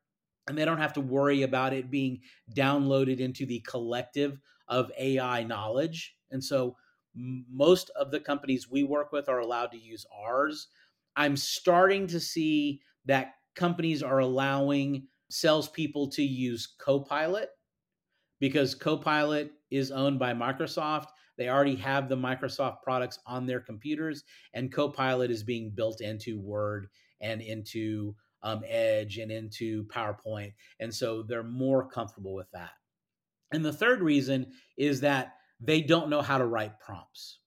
and 0.49 0.59
they 0.59 0.64
don't 0.64 0.79
have 0.79 0.93
to 0.95 1.01
worry 1.01 1.43
about 1.43 1.73
it 1.73 1.90
being 1.90 2.21
downloaded 2.57 3.21
into 3.21 3.47
the 3.47 3.61
collective 3.61 4.40
of 4.69 4.90
AI 4.99 5.45
knowledge. 5.45 6.16
And 6.31 6.43
so 6.43 6.77
most 7.14 7.90
of 7.90 8.11
the 8.11 8.21
companies 8.21 8.69
we 8.69 8.83
work 8.83 9.12
with 9.12 9.29
are 9.29 9.40
allowed 9.40 9.73
to 9.73 9.79
use 9.79 10.07
ours. 10.12 10.69
I'm 11.16 11.37
starting 11.37 12.07
to 12.09 12.21
see 12.21 12.81
that 13.06 13.34
companies 13.54 14.02
are 14.02 14.20
allowing 14.20 15.06
salespeople 15.30 16.10
to 16.10 16.22
use 16.22 16.74
Copilot 16.78 17.50
because 18.40 18.74
Copilot 18.74 19.52
is 19.70 19.90
owned 19.90 20.18
by 20.18 20.32
Microsoft. 20.32 21.06
They 21.36 21.48
already 21.48 21.76
have 21.76 22.08
the 22.08 22.16
Microsoft 22.16 22.82
products 22.82 23.18
on 23.26 23.46
their 23.46 23.60
computers, 23.60 24.24
and 24.54 24.72
Copilot 24.72 25.30
is 25.30 25.42
being 25.42 25.70
built 25.70 26.00
into 26.00 26.40
Word 26.40 26.88
and 27.20 27.40
into 27.40 28.14
um, 28.42 28.62
Edge 28.66 29.18
and 29.18 29.30
into 29.30 29.84
PowerPoint. 29.84 30.52
And 30.80 30.92
so 30.94 31.22
they're 31.22 31.42
more 31.42 31.88
comfortable 31.88 32.34
with 32.34 32.50
that. 32.52 32.70
And 33.52 33.64
the 33.64 33.72
third 33.72 34.00
reason 34.00 34.52
is 34.76 35.00
that 35.00 35.34
they 35.60 35.82
don't 35.82 36.10
know 36.10 36.22
how 36.22 36.38
to 36.38 36.46
write 36.46 36.78
prompts. 36.80 37.38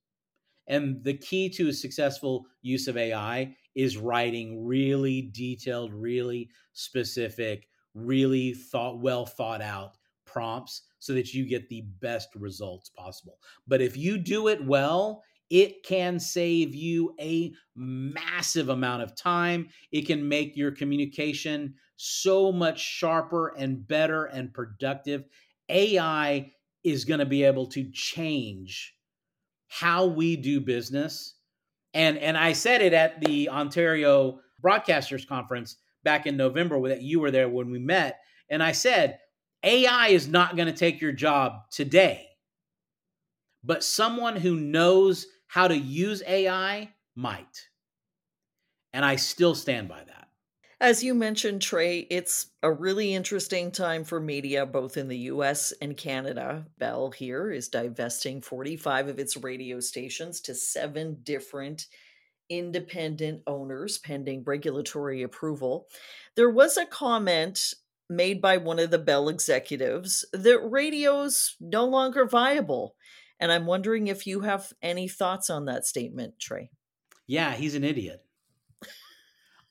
And 0.68 1.04
the 1.04 1.18
key 1.18 1.50
to 1.50 1.70
a 1.70 1.74
successful 1.74 2.46
use 2.62 2.88
of 2.88 2.98
AI 2.98 3.56
is 3.76 3.98
writing 3.98 4.66
really 4.66 5.30
detailed, 5.34 5.94
really 5.94 6.50
specific, 6.74 7.68
really 7.94 8.54
thought 8.54 9.00
well 9.00 9.26
thought 9.26 9.62
out 9.62 9.98
prompts 10.26 10.84
so 11.00 11.14
that 11.14 11.34
you 11.34 11.46
get 11.46 11.70
the 11.70 11.82
best 12.00 12.30
results 12.36 12.90
possible. 12.90 13.38
But 13.68 13.82
if 13.82 13.96
you 13.98 14.18
do 14.18 14.48
it 14.48 14.64
well, 14.66 15.24
it 15.50 15.84
can 15.84 16.20
save 16.20 16.74
you 16.74 17.14
a 17.20 17.54
massive 17.76 18.70
amount 18.70 19.04
of 19.04 19.16
time. 19.16 19.70
It 19.92 20.08
can 20.08 20.28
make 20.28 20.58
your 20.58 20.72
communication 20.72 21.76
so 21.96 22.52
much 22.52 22.80
sharper 22.80 23.54
and 23.58 23.88
better 23.88 24.26
and 24.26 24.54
productive. 24.54 25.26
AI 25.70 26.52
is 26.84 27.06
going 27.06 27.20
to 27.20 27.26
be 27.26 27.44
able 27.44 27.68
to 27.68 27.90
change 27.92 28.96
how 29.68 30.06
we 30.06 30.36
do 30.36 30.60
business. 30.60 31.36
And 31.94 32.18
and 32.18 32.38
I 32.38 32.54
said 32.54 32.82
it 32.82 32.94
at 32.94 33.22
the 33.22 33.50
Ontario 33.50 34.40
Broadcasters 34.64 35.28
Conference 35.28 35.78
back 36.04 36.26
in 36.26 36.38
November 36.38 36.90
that 36.90 37.02
you 37.02 37.20
were 37.20 37.32
there 37.32 37.50
when 37.50 37.72
we 37.72 37.80
met 37.80 38.20
and 38.50 38.62
I 38.62 38.72
said 38.72 39.20
AI 39.64 40.10
is 40.10 40.28
not 40.28 40.56
going 40.56 40.68
to 40.68 40.78
take 40.78 41.02
your 41.02 41.12
job 41.12 41.54
today. 41.72 42.28
But 43.64 43.84
someone 43.84 44.36
who 44.36 44.60
knows 44.60 45.26
how 45.48 45.68
to 45.68 45.78
use 45.78 46.22
AI 46.28 46.90
might. 47.16 47.70
And 48.92 49.06
I 49.06 49.16
still 49.16 49.56
stand 49.56 49.88
by 49.88 50.04
that. 50.06 50.23
As 50.84 51.02
you 51.02 51.14
mentioned, 51.14 51.62
Trey, 51.62 52.00
it's 52.10 52.48
a 52.62 52.70
really 52.70 53.14
interesting 53.14 53.72
time 53.72 54.04
for 54.04 54.20
media, 54.20 54.66
both 54.66 54.98
in 54.98 55.08
the 55.08 55.18
US 55.32 55.72
and 55.82 55.96
Canada. 55.96 56.66
Bell 56.78 57.10
here 57.10 57.50
is 57.54 57.70
divesting 57.70 58.42
45 58.42 59.08
of 59.08 59.18
its 59.18 59.38
radio 59.38 59.80
stations 59.80 60.42
to 60.42 60.54
seven 60.54 61.20
different 61.24 61.86
independent 62.50 63.44
owners 63.48 63.98
pending 63.98 64.44
regulatory 64.44 65.24
approval. 65.24 65.88
There 66.36 66.50
was 66.50 66.76
a 66.76 66.86
comment 66.86 67.76
made 68.10 68.42
by 68.42 68.58
one 68.58 68.80
of 68.80 68.92
the 68.92 69.00
Bell 69.00 69.30
executives 69.30 70.26
that 70.34 70.70
radio's 70.70 71.56
no 71.62 71.86
longer 71.86 72.26
viable. 72.26 72.98
And 73.40 73.54
I'm 73.54 73.68
wondering 73.68 74.08
if 74.08 74.28
you 74.28 74.42
have 74.42 74.74
any 74.82 75.08
thoughts 75.08 75.50
on 75.50 75.64
that 75.64 75.86
statement, 75.86 76.42
Trey. 76.42 76.72
Yeah, 77.26 77.54
he's 77.54 77.76
an 77.76 77.86
idiot. 77.86 78.23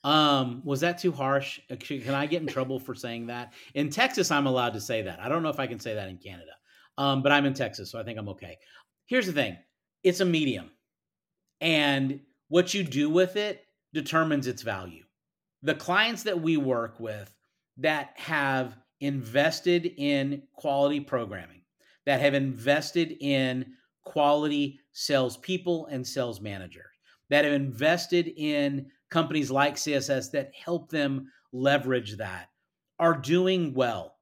Um, 0.03 0.61
was 0.65 0.81
that 0.81 0.97
too 0.97 1.11
harsh? 1.11 1.59
Can 1.79 2.13
I 2.13 2.25
get 2.25 2.41
in 2.41 2.47
trouble 2.47 2.79
for 2.79 2.93
saying 2.93 3.27
that? 3.27 3.53
In 3.73 3.89
Texas, 3.89 4.31
I'm 4.31 4.47
allowed 4.47 4.73
to 4.73 4.81
say 4.81 5.01
that. 5.03 5.19
I 5.19 5.29
don't 5.29 5.43
know 5.43 5.49
if 5.49 5.59
I 5.59 5.67
can 5.67 5.79
say 5.79 5.93
that 5.93 6.09
in 6.09 6.17
Canada, 6.17 6.51
um, 6.97 7.21
but 7.21 7.31
I'm 7.31 7.45
in 7.45 7.53
Texas, 7.53 7.89
so 7.91 7.99
I 7.99 8.03
think 8.03 8.19
I'm 8.19 8.29
okay. 8.29 8.57
Here's 9.05 9.27
the 9.27 9.33
thing 9.33 9.57
it's 10.03 10.19
a 10.19 10.25
medium, 10.25 10.71
and 11.61 12.19
what 12.49 12.73
you 12.73 12.83
do 12.83 13.09
with 13.09 13.37
it 13.37 13.65
determines 13.93 14.47
its 14.47 14.61
value. 14.61 15.03
The 15.61 15.75
clients 15.75 16.23
that 16.23 16.41
we 16.41 16.57
work 16.57 16.99
with 16.99 17.33
that 17.77 18.11
have 18.15 18.75
invested 18.99 19.93
in 19.97 20.43
quality 20.53 20.99
programming, 20.99 21.61
that 22.05 22.19
have 22.19 22.33
invested 22.33 23.15
in 23.21 23.65
quality 24.03 24.79
salespeople 24.91 25.85
and 25.87 26.05
sales 26.05 26.41
managers, 26.41 26.85
that 27.29 27.45
have 27.45 27.53
invested 27.53 28.33
in 28.35 28.87
companies 29.13 29.51
like 29.51 29.75
CSS 29.75 30.31
that 30.31 30.51
help 30.55 30.89
them 30.89 31.31
leverage 31.51 32.17
that 32.17 32.49
are 32.99 33.15
doing 33.15 33.73
well. 33.75 34.15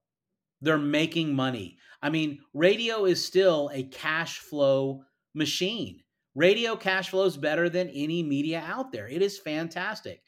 They're 0.59 0.77
making 0.77 1.33
money. 1.33 1.77
I 2.01 2.09
mean, 2.09 2.39
radio 2.53 3.05
is 3.05 3.25
still 3.25 3.71
a 3.73 3.83
cash 3.83 4.39
flow 4.39 5.03
machine. 5.33 6.01
Radio 6.35 6.75
cash 6.75 7.09
flows 7.09 7.37
better 7.37 7.69
than 7.69 7.87
any 7.89 8.21
media 8.21 8.63
out 8.67 8.91
there. 8.91 9.07
It 9.07 9.21
is 9.21 9.39
fantastic. 9.39 10.21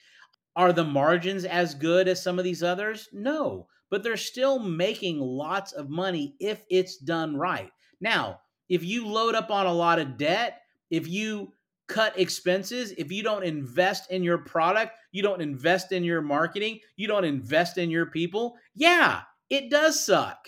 Are 0.55 0.71
the 0.71 0.85
margins 0.85 1.43
as 1.43 1.75
good 1.75 2.07
as 2.07 2.23
some 2.23 2.39
of 2.39 2.45
these 2.45 2.63
others? 2.63 3.09
No, 3.11 3.67
but 3.89 4.01
they're 4.01 4.15
still 4.15 4.59
making 4.59 5.19
lots 5.19 5.73
of 5.73 5.89
money 5.89 6.35
if 6.39 6.63
it's 6.69 6.97
done 6.97 7.35
right. 7.35 7.71
Now, 7.99 8.39
if 8.69 8.83
you 8.83 9.07
load 9.07 9.35
up 9.35 9.51
on 9.51 9.65
a 9.65 9.73
lot 9.73 9.99
of 9.99 10.17
debt, 10.17 10.61
if 10.89 11.07
you 11.07 11.52
cut 11.87 12.17
expenses, 12.17 12.93
if 12.97 13.11
you 13.11 13.23
don't 13.23 13.43
invest 13.43 14.11
in 14.11 14.23
your 14.23 14.39
product, 14.39 14.93
you 15.11 15.21
don't 15.21 15.41
invest 15.41 15.91
in 15.91 16.03
your 16.03 16.21
marketing, 16.21 16.79
you 16.95 17.07
don't 17.07 17.25
invest 17.25 17.77
in 17.77 17.89
your 17.89 18.07
people, 18.07 18.55
yeah, 18.75 19.21
it 19.49 19.69
does 19.69 20.03
suck. 20.03 20.47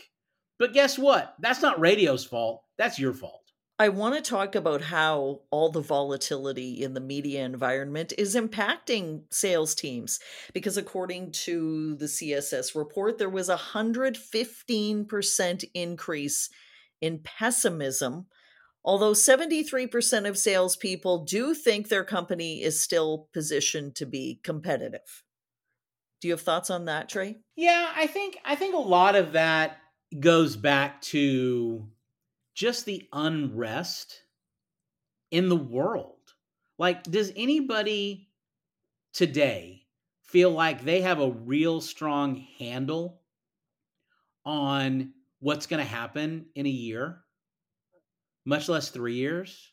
But 0.57 0.73
guess 0.73 0.97
what? 0.97 1.35
That's 1.39 1.61
not 1.61 1.79
radio's 1.79 2.25
fault. 2.25 2.63
That's 2.77 2.97
your 2.97 3.13
fault. 3.13 3.41
I 3.77 3.89
want 3.89 4.15
to 4.15 4.21
talk 4.21 4.55
about 4.55 4.81
how 4.81 5.41
all 5.51 5.69
the 5.69 5.81
volatility 5.81 6.81
in 6.81 6.93
the 6.93 7.01
media 7.01 7.43
environment 7.43 8.13
is 8.17 8.33
impacting 8.33 9.23
sales 9.31 9.75
teams. 9.75 10.21
Because 10.53 10.77
according 10.77 11.33
to 11.33 11.95
the 11.95 12.05
CSS 12.05 12.73
report, 12.73 13.17
there 13.17 13.29
was 13.29 13.49
a 13.49 13.57
115% 13.57 15.65
increase 15.73 16.49
in 17.01 17.19
pessimism 17.19 18.27
Although 18.85 19.13
73% 19.13 20.29
of 20.29 20.37
salespeople 20.37 21.25
do 21.25 21.55
think 21.55 21.89
their 21.89 22.03
company 22.03 22.61
is 22.61 22.79
still 22.79 23.29
positioned 23.33 23.95
to 23.95 24.05
be 24.05 24.39
competitive. 24.43 25.23
Do 26.21 26.27
you 26.27 26.33
have 26.33 26.41
thoughts 26.41 26.69
on 26.69 26.85
that, 26.85 27.09
Trey? 27.09 27.37
Yeah, 27.55 27.91
I 27.95 28.05
think 28.05 28.37
I 28.45 28.55
think 28.55 28.75
a 28.75 28.79
lot 28.79 29.15
of 29.15 29.33
that 29.33 29.77
goes 30.19 30.55
back 30.55 31.01
to 31.01 31.87
just 32.53 32.85
the 32.85 33.07
unrest 33.11 34.21
in 35.31 35.49
the 35.49 35.55
world. 35.55 36.13
Like, 36.77 37.03
does 37.03 37.31
anybody 37.35 38.29
today 39.13 39.81
feel 40.21 40.51
like 40.51 40.83
they 40.83 41.01
have 41.01 41.19
a 41.19 41.31
real 41.31 41.81
strong 41.81 42.45
handle 42.59 43.21
on 44.45 45.13
what's 45.39 45.65
going 45.65 45.83
to 45.83 45.89
happen 45.89 46.45
in 46.53 46.67
a 46.67 46.69
year? 46.69 47.24
Much 48.45 48.69
less 48.69 48.89
three 48.89 49.15
years? 49.15 49.71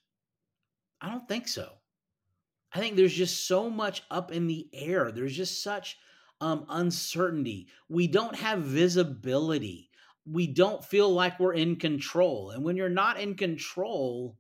I 1.00 1.10
don't 1.10 1.28
think 1.28 1.48
so. 1.48 1.68
I 2.74 2.78
think 2.78 2.96
there's 2.96 3.14
just 3.14 3.46
so 3.46 3.68
much 3.68 4.02
up 4.10 4.32
in 4.32 4.46
the 4.46 4.68
air. 4.72 5.12
There's 5.12 5.36
just 5.36 5.62
such 5.62 5.98
um, 6.40 6.64
uncertainty. 6.68 7.68
We 7.88 8.06
don't 8.06 8.34
have 8.34 8.60
visibility. 8.60 9.90
We 10.24 10.46
don't 10.46 10.84
feel 10.84 11.10
like 11.10 11.38
we're 11.38 11.54
in 11.54 11.76
control. 11.76 12.50
And 12.50 12.64
when 12.64 12.76
you're 12.76 12.88
not 12.88 13.20
in 13.20 13.34
control, 13.34 14.38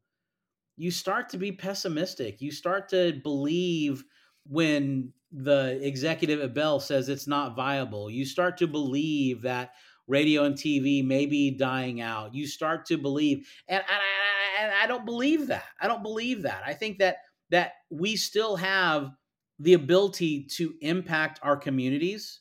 you 0.76 0.90
start 0.90 1.28
to 1.30 1.38
be 1.38 1.52
pessimistic. 1.52 2.40
You 2.40 2.50
start 2.50 2.88
to 2.90 3.20
believe 3.22 4.04
when 4.48 5.12
the 5.30 5.78
executive 5.82 6.40
at 6.40 6.54
Bell 6.54 6.80
says 6.80 7.08
it's 7.08 7.26
not 7.26 7.56
viable. 7.56 8.10
You 8.10 8.24
start 8.24 8.56
to 8.58 8.66
believe 8.66 9.42
that 9.42 9.72
radio 10.06 10.44
and 10.44 10.54
TV 10.54 11.04
may 11.04 11.26
be 11.26 11.50
dying 11.50 12.00
out. 12.00 12.34
You 12.34 12.46
start 12.46 12.86
to 12.86 12.98
believe, 12.98 13.48
and, 13.68 13.78
and, 13.78 13.86
I, 13.88 14.21
and 14.62 14.72
I 14.72 14.86
don't 14.86 15.04
believe 15.04 15.48
that. 15.48 15.64
I 15.80 15.88
don't 15.88 16.02
believe 16.02 16.42
that. 16.42 16.62
I 16.64 16.72
think 16.74 16.98
that 16.98 17.16
that 17.50 17.72
we 17.90 18.16
still 18.16 18.56
have 18.56 19.10
the 19.58 19.74
ability 19.74 20.46
to 20.56 20.74
impact 20.80 21.40
our 21.42 21.56
communities. 21.56 22.40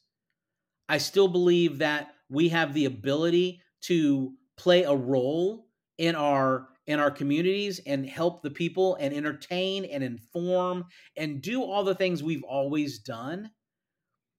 I 0.87 0.97
still 0.97 1.27
believe 1.27 1.79
that 1.79 2.13
we 2.29 2.49
have 2.49 2.73
the 2.73 2.85
ability 2.85 3.61
to 3.81 4.33
play 4.57 4.83
a 4.83 4.95
role 4.95 5.67
in 5.97 6.15
our 6.15 6.67
in 6.87 6.99
our 6.99 7.11
communities 7.11 7.79
and 7.85 8.07
help 8.07 8.41
the 8.41 8.49
people 8.49 8.95
and 8.95 9.13
entertain 9.13 9.85
and 9.85 10.03
inform 10.03 10.85
and 11.17 11.41
do 11.41 11.63
all 11.63 11.83
the 11.83 11.95
things 11.95 12.23
we've 12.23 12.43
always 12.43 12.99
done. 12.99 13.49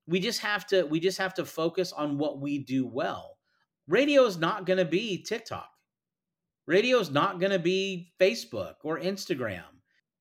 We 0.07 0.21
just 0.21 0.41
have 0.41 0.67
to 0.69 0.85
we 0.85 1.01
just 1.01 1.19
have 1.19 1.35
to 1.35 1.45
focus 1.45 1.93
on 1.93 2.19
what 2.19 2.41
we 2.41 2.59
do 2.59 2.87
well. 2.87 3.39
Radio 3.89 4.25
is 4.25 4.39
not 4.39 4.67
going 4.67 4.79
to 4.79 4.85
be 4.85 5.23
TikTok. 5.23 5.72
Radio 6.67 6.99
is 6.99 7.11
not 7.11 7.41
going 7.41 7.53
to 7.53 7.59
be 7.59 8.13
Facebook 8.21 8.75
or 8.85 8.99
Instagram. 9.01 9.65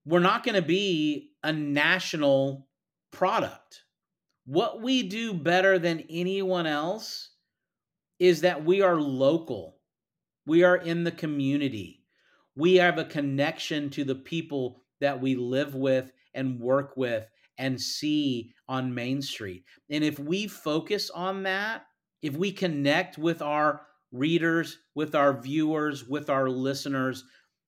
We're 0.05 0.19
not 0.19 0.43
going 0.43 0.55
to 0.55 0.61
be 0.61 1.31
a 1.43 1.53
national 1.53 2.67
product. 3.11 3.83
What 4.45 4.81
we 4.81 5.03
do 5.03 5.33
better 5.33 5.77
than 5.77 6.03
anyone 6.09 6.65
else 6.65 7.29
is 8.19 8.41
that 8.41 8.65
we 8.65 8.81
are 8.81 8.99
local. 8.99 9.77
We 10.45 10.63
are 10.63 10.77
in 10.77 11.03
the 11.03 11.11
community. 11.11 12.03
We 12.55 12.75
have 12.75 12.97
a 12.97 13.05
connection 13.05 13.89
to 13.91 14.03
the 14.03 14.15
people 14.15 14.83
that 14.99 15.21
we 15.21 15.35
live 15.35 15.75
with 15.75 16.11
and 16.33 16.59
work 16.59 16.97
with 16.97 17.27
and 17.57 17.79
see 17.79 18.53
on 18.67 18.93
Main 18.93 19.21
Street. 19.21 19.63
And 19.89 20.03
if 20.03 20.17
we 20.17 20.47
focus 20.47 21.09
on 21.11 21.43
that, 21.43 21.85
if 22.21 22.35
we 22.35 22.51
connect 22.51 23.17
with 23.17 23.41
our 23.41 23.81
readers, 24.11 24.77
with 24.95 25.15
our 25.15 25.39
viewers, 25.41 26.05
with 26.07 26.29
our 26.29 26.49
listeners, 26.49 27.23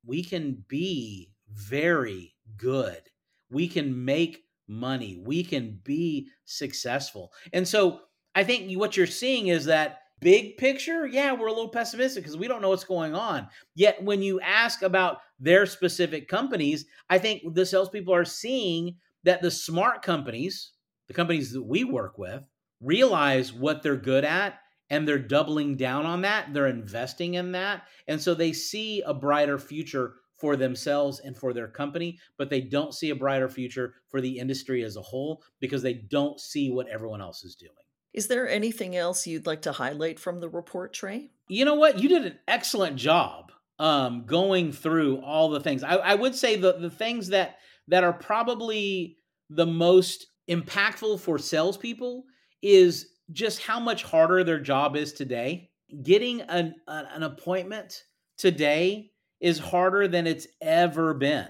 we 0.06 0.24
can 0.24 0.64
be 0.68 1.32
very 1.52 2.36
good. 2.58 3.02
We 3.50 3.68
can 3.68 4.06
make 4.06 4.44
money. 4.68 5.22
We 5.26 5.44
can 5.44 5.80
be 5.84 6.30
successful. 6.46 7.32
And 7.52 7.68
so 7.68 8.02
I 8.36 8.44
think 8.44 8.72
what 8.78 8.98
you're 8.98 9.08
seeing 9.08 9.48
is 9.48 9.66
that 9.66 10.00
big 10.20 10.58
picture, 10.58 11.06
yeah, 11.06 11.34
we're 11.34 11.48
a 11.48 11.54
little 11.54 11.70
pessimistic 11.70 12.24
because 12.24 12.38
we 12.38 12.48
don't 12.48 12.62
know 12.62 12.70
what's 12.70 12.84
going 12.84 13.14
on. 13.14 13.48
Yet 13.76 14.02
when 14.02 14.22
you 14.22 14.40
ask 14.40 14.82
about 14.82 15.18
their 15.40 15.66
specific 15.66 16.28
companies, 16.28 16.86
I 17.10 17.20
think 17.20 17.54
the 17.54 17.66
salespeople 17.66 18.14
are 18.14 18.26
seeing 18.26 18.96
that 19.24 19.42
the 19.42 19.52
smart 19.52 20.02
companies, 20.02 20.72
the 21.08 21.14
companies 21.14 21.52
that 21.52 21.64
we 21.64 21.84
work 21.84 22.18
with, 22.18 22.44
realize 22.82 23.54
what 23.54 23.84
they're 23.84 23.96
good 23.96 24.26
at 24.26 24.60
and 24.94 25.08
they're 25.08 25.18
doubling 25.18 25.76
down 25.76 26.06
on 26.06 26.22
that. 26.22 26.54
They're 26.54 26.68
investing 26.68 27.34
in 27.34 27.54
that. 27.54 27.82
And 28.08 28.22
so 28.22 28.36
they 28.36 28.54
see 28.54 29.02
a 29.02 29.12
brighter 29.12 29.58
future 29.58 30.14
for 30.38 30.56
themselves 30.56 31.20
and 31.20 31.36
for 31.36 31.52
their 31.52 31.68
company, 31.68 32.20
but 32.38 32.52
they 32.52 32.62
don't 32.62 32.94
see 32.94 33.10
a 33.10 33.16
brighter 33.16 33.50
future 33.50 33.96
for 34.08 34.22
the 34.22 34.38
industry 34.38 34.84
as 34.84 34.96
a 34.96 35.02
whole 35.02 35.42
because 35.60 35.82
they 35.82 35.96
don't 35.96 36.40
see 36.40 36.70
what 36.70 36.88
everyone 36.90 37.22
else 37.22 37.44
is 37.44 37.56
doing. 37.56 37.72
Is 38.14 38.28
there 38.28 38.48
anything 38.48 38.96
else 38.96 39.26
you'd 39.26 39.48
like 39.48 39.64
to 39.64 39.72
highlight 39.72 40.20
from 40.20 40.40
the 40.40 40.50
report, 40.50 40.94
Trey? 40.94 41.32
You 41.48 41.66
know 41.66 41.74
what? 41.74 41.98
You 41.98 42.08
did 42.08 42.26
an 42.26 42.38
excellent 42.48 42.98
job 42.98 43.52
um, 43.80 44.26
going 44.28 44.72
through 44.72 45.22
all 45.22 45.50
the 45.50 45.60
things. 45.60 45.84
I, 45.84 45.96
I 45.96 46.14
would 46.14 46.36
say 46.36 46.56
the, 46.56 46.74
the 46.74 46.92
things 46.92 47.30
that 47.30 47.58
that 47.88 48.04
are 48.04 48.14
probably 48.14 49.18
the 49.50 49.66
most 49.66 50.28
impactful 50.48 51.20
for 51.20 51.40
salespeople 51.40 52.26
is 52.62 53.13
just 53.32 53.62
how 53.62 53.80
much 53.80 54.04
harder 54.04 54.44
their 54.44 54.60
job 54.60 54.96
is 54.96 55.14
today. 55.14 55.70
Getting 56.02 56.42
an, 56.42 56.76
an 56.88 57.24
appointment 57.24 58.04
today 58.38 59.12
is 59.40 59.60
harder 59.60 60.08
than 60.08 60.28
it's 60.28 60.48
ever 60.62 61.14
been. 61.14 61.48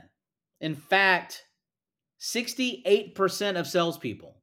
In 0.62 0.76
fact, 0.76 1.44
68% 2.20 3.60
of 3.60 3.68
salespeople 3.68 4.38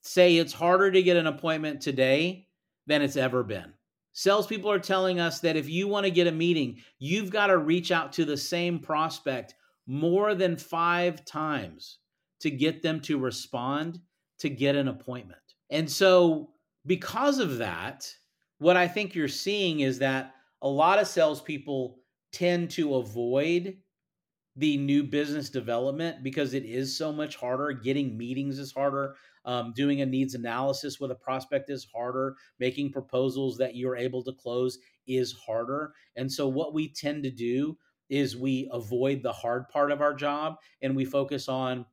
say 0.00 0.36
it's 0.36 0.52
harder 0.52 0.90
to 0.90 1.02
get 1.02 1.16
an 1.16 1.26
appointment 1.26 1.80
today 1.80 2.46
than 2.86 3.02
it's 3.02 3.16
ever 3.16 3.42
been. 3.42 3.72
Salespeople 4.12 4.70
are 4.70 4.78
telling 4.78 5.20
us 5.20 5.40
that 5.40 5.56
if 5.56 5.68
you 5.68 5.86
want 5.86 6.04
to 6.04 6.10
get 6.10 6.26
a 6.26 6.32
meeting, 6.32 6.78
you've 6.98 7.30
got 7.30 7.48
to 7.48 7.58
reach 7.58 7.92
out 7.92 8.12
to 8.14 8.24
the 8.24 8.36
same 8.36 8.78
prospect 8.78 9.54
more 9.86 10.34
than 10.34 10.56
five 10.56 11.24
times 11.24 11.98
to 12.40 12.50
get 12.50 12.82
them 12.82 13.00
to 13.00 13.18
respond 13.18 14.00
to 14.38 14.48
get 14.48 14.76
an 14.76 14.88
appointment. 14.88 15.47
And 15.70 15.90
so, 15.90 16.50
because 16.86 17.38
of 17.38 17.58
that, 17.58 18.10
what 18.58 18.76
I 18.76 18.88
think 18.88 19.14
you're 19.14 19.28
seeing 19.28 19.80
is 19.80 19.98
that 19.98 20.34
a 20.62 20.68
lot 20.68 20.98
of 20.98 21.06
salespeople 21.06 21.98
tend 22.32 22.70
to 22.70 22.96
avoid 22.96 23.78
the 24.56 24.76
new 24.76 25.04
business 25.04 25.50
development 25.50 26.22
because 26.24 26.52
it 26.52 26.64
is 26.64 26.96
so 26.96 27.12
much 27.12 27.36
harder. 27.36 27.72
Getting 27.72 28.16
meetings 28.18 28.58
is 28.58 28.72
harder. 28.72 29.14
Um, 29.44 29.72
doing 29.74 30.00
a 30.00 30.06
needs 30.06 30.34
analysis 30.34 30.98
with 30.98 31.12
a 31.12 31.14
prospect 31.14 31.70
is 31.70 31.86
harder. 31.94 32.34
Making 32.58 32.90
proposals 32.90 33.56
that 33.58 33.76
you're 33.76 33.96
able 33.96 34.24
to 34.24 34.32
close 34.32 34.78
is 35.06 35.32
harder. 35.32 35.92
And 36.16 36.30
so, 36.30 36.48
what 36.48 36.74
we 36.74 36.92
tend 36.92 37.22
to 37.22 37.30
do 37.30 37.78
is 38.08 38.36
we 38.36 38.68
avoid 38.72 39.22
the 39.22 39.32
hard 39.32 39.68
part 39.68 39.92
of 39.92 40.00
our 40.00 40.14
job 40.14 40.56
and 40.82 40.96
we 40.96 41.04
focus 41.04 41.48
on 41.48 41.86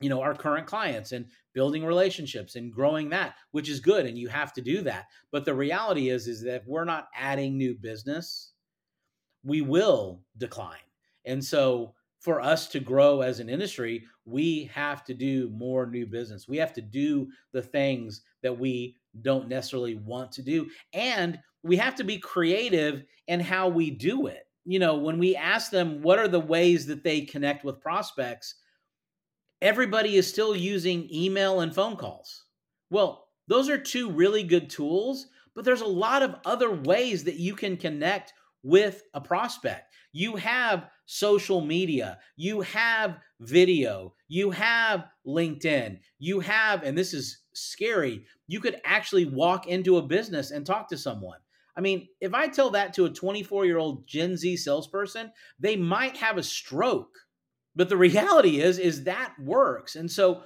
you 0.00 0.08
know 0.08 0.20
our 0.20 0.34
current 0.34 0.66
clients 0.66 1.12
and 1.12 1.26
building 1.52 1.84
relationships 1.84 2.56
and 2.56 2.72
growing 2.72 3.08
that 3.08 3.34
which 3.52 3.68
is 3.68 3.80
good 3.80 4.06
and 4.06 4.18
you 4.18 4.28
have 4.28 4.52
to 4.52 4.60
do 4.60 4.80
that 4.82 5.06
but 5.30 5.44
the 5.44 5.54
reality 5.54 6.10
is 6.10 6.26
is 6.26 6.42
that 6.42 6.62
if 6.62 6.66
we're 6.66 6.84
not 6.84 7.08
adding 7.16 7.56
new 7.56 7.74
business 7.74 8.54
we 9.44 9.60
will 9.60 10.20
decline. 10.38 10.78
And 11.26 11.44
so 11.44 11.94
for 12.18 12.40
us 12.40 12.66
to 12.68 12.80
grow 12.80 13.20
as 13.20 13.38
an 13.38 13.50
industry, 13.50 14.04
we 14.24 14.70
have 14.72 15.04
to 15.04 15.14
do 15.14 15.50
more 15.50 15.86
new 15.86 16.06
business. 16.06 16.48
We 16.48 16.56
have 16.56 16.72
to 16.72 16.80
do 16.80 17.28
the 17.52 17.62
things 17.62 18.22
that 18.42 18.58
we 18.58 18.96
don't 19.20 19.48
necessarily 19.48 19.96
want 19.96 20.32
to 20.32 20.42
do. 20.42 20.68
And 20.94 21.38
we 21.62 21.76
have 21.76 21.94
to 21.96 22.04
be 22.04 22.18
creative 22.18 23.04
in 23.28 23.40
how 23.40 23.68
we 23.68 23.90
do 23.90 24.26
it. 24.26 24.48
You 24.64 24.78
know, 24.78 24.96
when 24.96 25.18
we 25.18 25.36
ask 25.36 25.70
them 25.70 26.00
what 26.00 26.18
are 26.18 26.28
the 26.28 26.40
ways 26.40 26.86
that 26.86 27.04
they 27.04 27.20
connect 27.20 27.64
with 27.64 27.80
prospects, 27.80 28.54
everybody 29.64 30.16
is 30.16 30.28
still 30.28 30.54
using 30.54 31.08
email 31.10 31.60
and 31.60 31.74
phone 31.74 31.96
calls. 31.96 32.44
Well, 32.90 33.28
those 33.48 33.70
are 33.70 33.78
two 33.78 34.10
really 34.10 34.42
good 34.42 34.68
tools, 34.68 35.28
but 35.54 35.64
there's 35.64 35.80
a 35.80 35.86
lot 35.86 36.22
of 36.22 36.36
other 36.44 36.70
ways 36.70 37.24
that 37.24 37.36
you 37.36 37.54
can 37.54 37.78
connect 37.78 38.34
with 38.62 39.02
a 39.14 39.22
prospect. 39.22 39.90
You 40.12 40.36
have 40.36 40.90
social 41.06 41.62
media, 41.62 42.18
you 42.36 42.60
have 42.60 43.18
video, 43.40 44.14
you 44.28 44.50
have 44.50 45.06
LinkedIn, 45.26 45.98
you 46.18 46.40
have, 46.40 46.82
and 46.82 46.96
this 46.96 47.14
is 47.14 47.40
scary, 47.54 48.26
you 48.46 48.60
could 48.60 48.80
actually 48.84 49.24
walk 49.24 49.66
into 49.66 49.96
a 49.96 50.06
business 50.06 50.50
and 50.50 50.66
talk 50.66 50.88
to 50.90 50.98
someone. 50.98 51.38
I 51.76 51.80
mean, 51.80 52.06
if 52.20 52.34
I 52.34 52.48
tell 52.48 52.70
that 52.70 52.92
to 52.94 53.06
a 53.06 53.10
24 53.10 53.64
year 53.64 53.78
old 53.78 54.06
Gen 54.06 54.36
Z 54.36 54.58
salesperson, 54.58 55.32
they 55.58 55.74
might 55.74 56.18
have 56.18 56.36
a 56.36 56.42
stroke. 56.42 57.18
But 57.76 57.88
the 57.88 57.96
reality 57.96 58.60
is, 58.60 58.78
is 58.78 59.04
that 59.04 59.34
works. 59.38 59.96
And 59.96 60.10
so, 60.10 60.42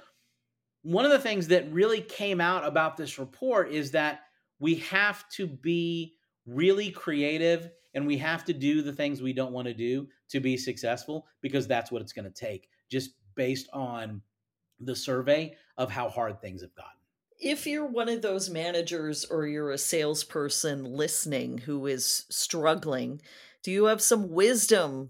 one 0.81 1.03
of 1.05 1.11
the 1.11 1.19
things 1.19 1.47
that 1.49 1.71
really 1.73 1.99
came 1.99 2.39
out 2.39 2.65
about 2.65 2.95
this 2.95 3.19
report 3.19 3.71
is 3.71 3.91
that 3.91 4.21
we 4.59 4.75
have 4.75 5.27
to 5.29 5.45
be 5.45 6.15
really 6.45 6.89
creative 6.89 7.69
and 7.93 8.05
we 8.05 8.17
have 8.17 8.45
to 8.45 8.53
do 8.53 8.81
the 8.81 8.93
things 8.93 9.21
we 9.21 9.33
don't 9.33 9.51
want 9.51 9.67
to 9.67 9.73
do 9.73 10.07
to 10.29 10.39
be 10.39 10.57
successful 10.57 11.27
because 11.41 11.67
that's 11.67 11.91
what 11.91 12.01
it's 12.01 12.13
going 12.13 12.25
to 12.25 12.31
take 12.31 12.69
just 12.89 13.11
based 13.35 13.67
on 13.73 14.21
the 14.79 14.95
survey 14.95 15.53
of 15.77 15.91
how 15.91 16.09
hard 16.09 16.39
things 16.41 16.61
have 16.61 16.73
gotten 16.75 16.91
if 17.39 17.65
you're 17.65 17.85
one 17.85 18.09
of 18.09 18.21
those 18.21 18.49
managers 18.49 19.25
or 19.25 19.47
you're 19.47 19.71
a 19.71 19.77
salesperson 19.77 20.83
listening 20.83 21.57
who 21.57 21.85
is 21.87 22.25
struggling 22.29 23.21
do 23.63 23.71
you 23.71 23.85
have 23.85 24.01
some 24.01 24.29
wisdom 24.31 25.09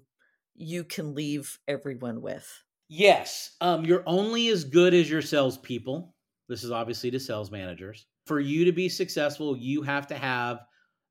you 0.59 0.83
can 0.83 1.15
leave 1.15 1.59
everyone 1.67 2.21
with 2.21 2.63
yes 2.87 3.55
um, 3.61 3.85
you're 3.85 4.03
only 4.05 4.49
as 4.49 4.63
good 4.63 4.93
as 4.93 5.09
your 5.09 5.21
salespeople 5.21 6.13
this 6.47 6.63
is 6.63 6.71
obviously 6.71 7.09
to 7.09 7.19
sales 7.19 7.51
managers 7.51 8.05
for 8.25 8.39
you 8.39 8.65
to 8.65 8.71
be 8.71 8.89
successful 8.89 9.57
you 9.57 9.81
have 9.81 10.05
to 10.05 10.15
have 10.15 10.59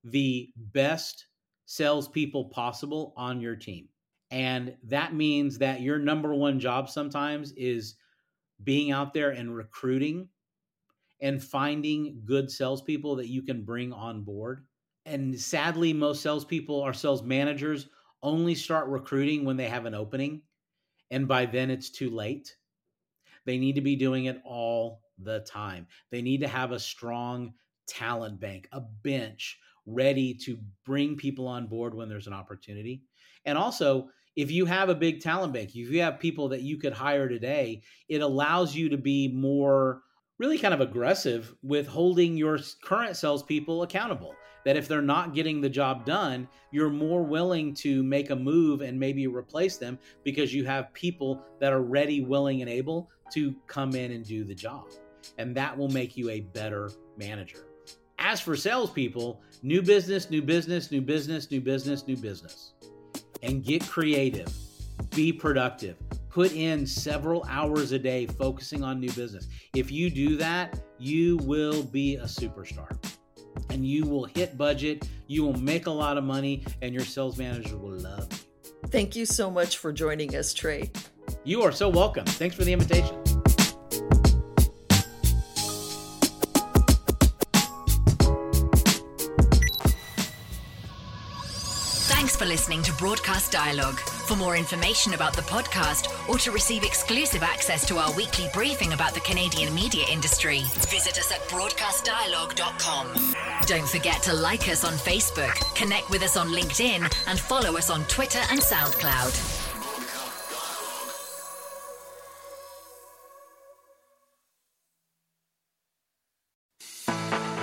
the 0.04 0.50
best 0.56 1.26
salespeople 1.68 2.46
possible 2.46 3.12
on 3.16 3.40
your 3.40 3.54
team. 3.54 3.88
And 4.30 4.74
that 4.84 5.14
means 5.14 5.58
that 5.58 5.80
your 5.80 5.98
number 5.98 6.34
one 6.34 6.58
job 6.60 6.88
sometimes 6.88 7.52
is 7.52 7.96
being 8.64 8.90
out 8.90 9.14
there 9.14 9.30
and 9.30 9.54
recruiting 9.54 10.28
and 11.20 11.42
finding 11.42 12.22
good 12.24 12.50
salespeople 12.50 13.16
that 13.16 13.28
you 13.28 13.42
can 13.42 13.64
bring 13.64 13.92
on 13.92 14.22
board. 14.22 14.64
And 15.04 15.38
sadly, 15.38 15.92
most 15.92 16.22
salespeople 16.22 16.74
or 16.74 16.92
sales 16.92 17.22
managers 17.22 17.88
only 18.22 18.54
start 18.54 18.88
recruiting 18.88 19.44
when 19.44 19.56
they 19.56 19.68
have 19.68 19.86
an 19.86 19.94
opening. 19.94 20.42
And 21.10 21.26
by 21.26 21.46
then, 21.46 21.70
it's 21.70 21.90
too 21.90 22.10
late. 22.10 22.54
They 23.46 23.58
need 23.58 23.76
to 23.76 23.80
be 23.80 23.96
doing 23.96 24.26
it 24.26 24.40
all 24.44 25.00
the 25.18 25.40
time. 25.40 25.86
They 26.10 26.22
need 26.22 26.40
to 26.40 26.48
have 26.48 26.72
a 26.72 26.78
strong 26.78 27.54
talent 27.86 28.40
bank, 28.40 28.68
a 28.72 28.80
bench 28.80 29.58
ready 29.86 30.34
to 30.34 30.58
bring 30.84 31.16
people 31.16 31.48
on 31.48 31.66
board 31.66 31.94
when 31.94 32.08
there's 32.08 32.26
an 32.26 32.34
opportunity. 32.34 33.02
And 33.44 33.56
also, 33.56 34.10
if 34.36 34.50
you 34.50 34.66
have 34.66 34.88
a 34.88 34.94
big 34.94 35.20
talent 35.20 35.52
bank, 35.52 35.70
if 35.70 35.90
you 35.90 36.02
have 36.02 36.20
people 36.20 36.50
that 36.50 36.62
you 36.62 36.76
could 36.76 36.92
hire 36.92 37.28
today, 37.28 37.82
it 38.08 38.20
allows 38.20 38.74
you 38.74 38.90
to 38.90 38.98
be 38.98 39.28
more 39.28 40.02
really 40.38 40.58
kind 40.58 40.72
of 40.72 40.80
aggressive 40.80 41.54
with 41.62 41.86
holding 41.86 42.36
your 42.36 42.58
current 42.82 43.16
salespeople 43.16 43.82
accountable. 43.82 44.34
That 44.64 44.76
if 44.76 44.88
they're 44.88 45.00
not 45.00 45.34
getting 45.34 45.60
the 45.60 45.68
job 45.68 46.04
done, 46.04 46.48
you're 46.72 46.90
more 46.90 47.22
willing 47.22 47.74
to 47.74 48.02
make 48.02 48.30
a 48.30 48.36
move 48.36 48.80
and 48.82 48.98
maybe 48.98 49.26
replace 49.26 49.76
them 49.78 49.98
because 50.24 50.52
you 50.52 50.64
have 50.64 50.92
people 50.92 51.42
that 51.60 51.72
are 51.72 51.82
ready, 51.82 52.20
willing, 52.22 52.60
and 52.60 52.70
able 52.70 53.10
to 53.32 53.54
come 53.66 53.94
in 53.94 54.12
and 54.12 54.24
do 54.24 54.44
the 54.44 54.54
job. 54.54 54.84
and 55.38 55.54
that 55.54 55.76
will 55.76 55.88
make 55.88 56.16
you 56.16 56.30
a 56.30 56.40
better 56.40 56.90
manager. 57.16 57.66
As 58.18 58.40
for 58.40 58.56
salespeople, 58.56 59.40
new 59.62 59.82
business, 59.82 60.30
new 60.30 60.42
business, 60.42 60.90
new 60.90 61.00
business, 61.00 61.50
new 61.50 61.60
business, 61.60 62.06
new 62.06 62.16
business. 62.16 62.72
And 63.42 63.64
get 63.64 63.86
creative, 63.86 64.52
be 65.14 65.32
productive, 65.32 65.96
put 66.30 66.52
in 66.52 66.86
several 66.86 67.44
hours 67.48 67.92
a 67.92 67.98
day 67.98 68.26
focusing 68.26 68.82
on 68.84 69.00
new 69.00 69.12
business. 69.12 69.48
If 69.74 69.90
you 69.90 70.10
do 70.10 70.36
that, 70.36 70.78
you 70.98 71.38
will 71.38 71.82
be 71.82 72.16
a 72.16 72.24
superstar 72.24 72.96
and 73.70 73.86
you 73.86 74.04
will 74.04 74.24
hit 74.24 74.56
budget, 74.56 75.08
you 75.26 75.44
will 75.44 75.58
make 75.58 75.86
a 75.86 75.90
lot 75.90 76.16
of 76.16 76.24
money, 76.24 76.64
and 76.82 76.94
your 76.94 77.04
sales 77.04 77.38
manager 77.38 77.76
will 77.76 77.98
love 77.98 78.28
you. 78.32 78.88
Thank 78.88 79.16
you 79.16 79.26
so 79.26 79.50
much 79.50 79.78
for 79.78 79.92
joining 79.92 80.34
us, 80.36 80.54
Trey. 80.54 80.90
You 81.44 81.62
are 81.62 81.72
so 81.72 81.88
welcome. 81.88 82.24
Thanks 82.24 82.56
for 82.56 82.64
the 82.64 82.72
invitation. 82.72 83.16
Thanks 92.10 92.36
for 92.36 92.44
listening 92.44 92.82
to 92.82 92.92
Broadcast 92.94 93.52
Dialogue. 93.52 94.00
For 94.28 94.36
more 94.36 94.56
information 94.56 95.14
about 95.14 95.32
the 95.34 95.40
podcast 95.40 96.28
or 96.28 96.36
to 96.40 96.50
receive 96.50 96.84
exclusive 96.84 97.42
access 97.42 97.86
to 97.86 97.96
our 97.96 98.12
weekly 98.12 98.46
briefing 98.52 98.92
about 98.92 99.14
the 99.14 99.20
Canadian 99.20 99.74
media 99.74 100.04
industry, 100.12 100.60
visit 100.90 101.16
us 101.16 101.32
at 101.32 101.40
broadcastdialogue.com. 101.48 103.34
Don't 103.64 103.88
forget 103.88 104.22
to 104.24 104.34
like 104.34 104.68
us 104.68 104.84
on 104.84 104.92
Facebook, 104.92 105.54
connect 105.74 106.10
with 106.10 106.22
us 106.22 106.36
on 106.36 106.48
LinkedIn, 106.48 107.10
and 107.26 107.40
follow 107.40 107.78
us 107.78 107.88
on 107.88 108.04
Twitter 108.04 108.40
and 108.50 108.60
SoundCloud. 108.60 109.64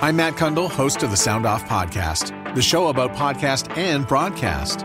I'm 0.02 0.16
Matt 0.16 0.34
Cundill, 0.34 0.68
host 0.68 1.04
of 1.04 1.12
the 1.12 1.16
Sound 1.16 1.46
Off 1.46 1.64
Podcast, 1.66 2.54
the 2.56 2.62
show 2.62 2.88
about 2.88 3.12
podcast 3.12 3.76
and 3.78 4.04
broadcast. 4.08 4.84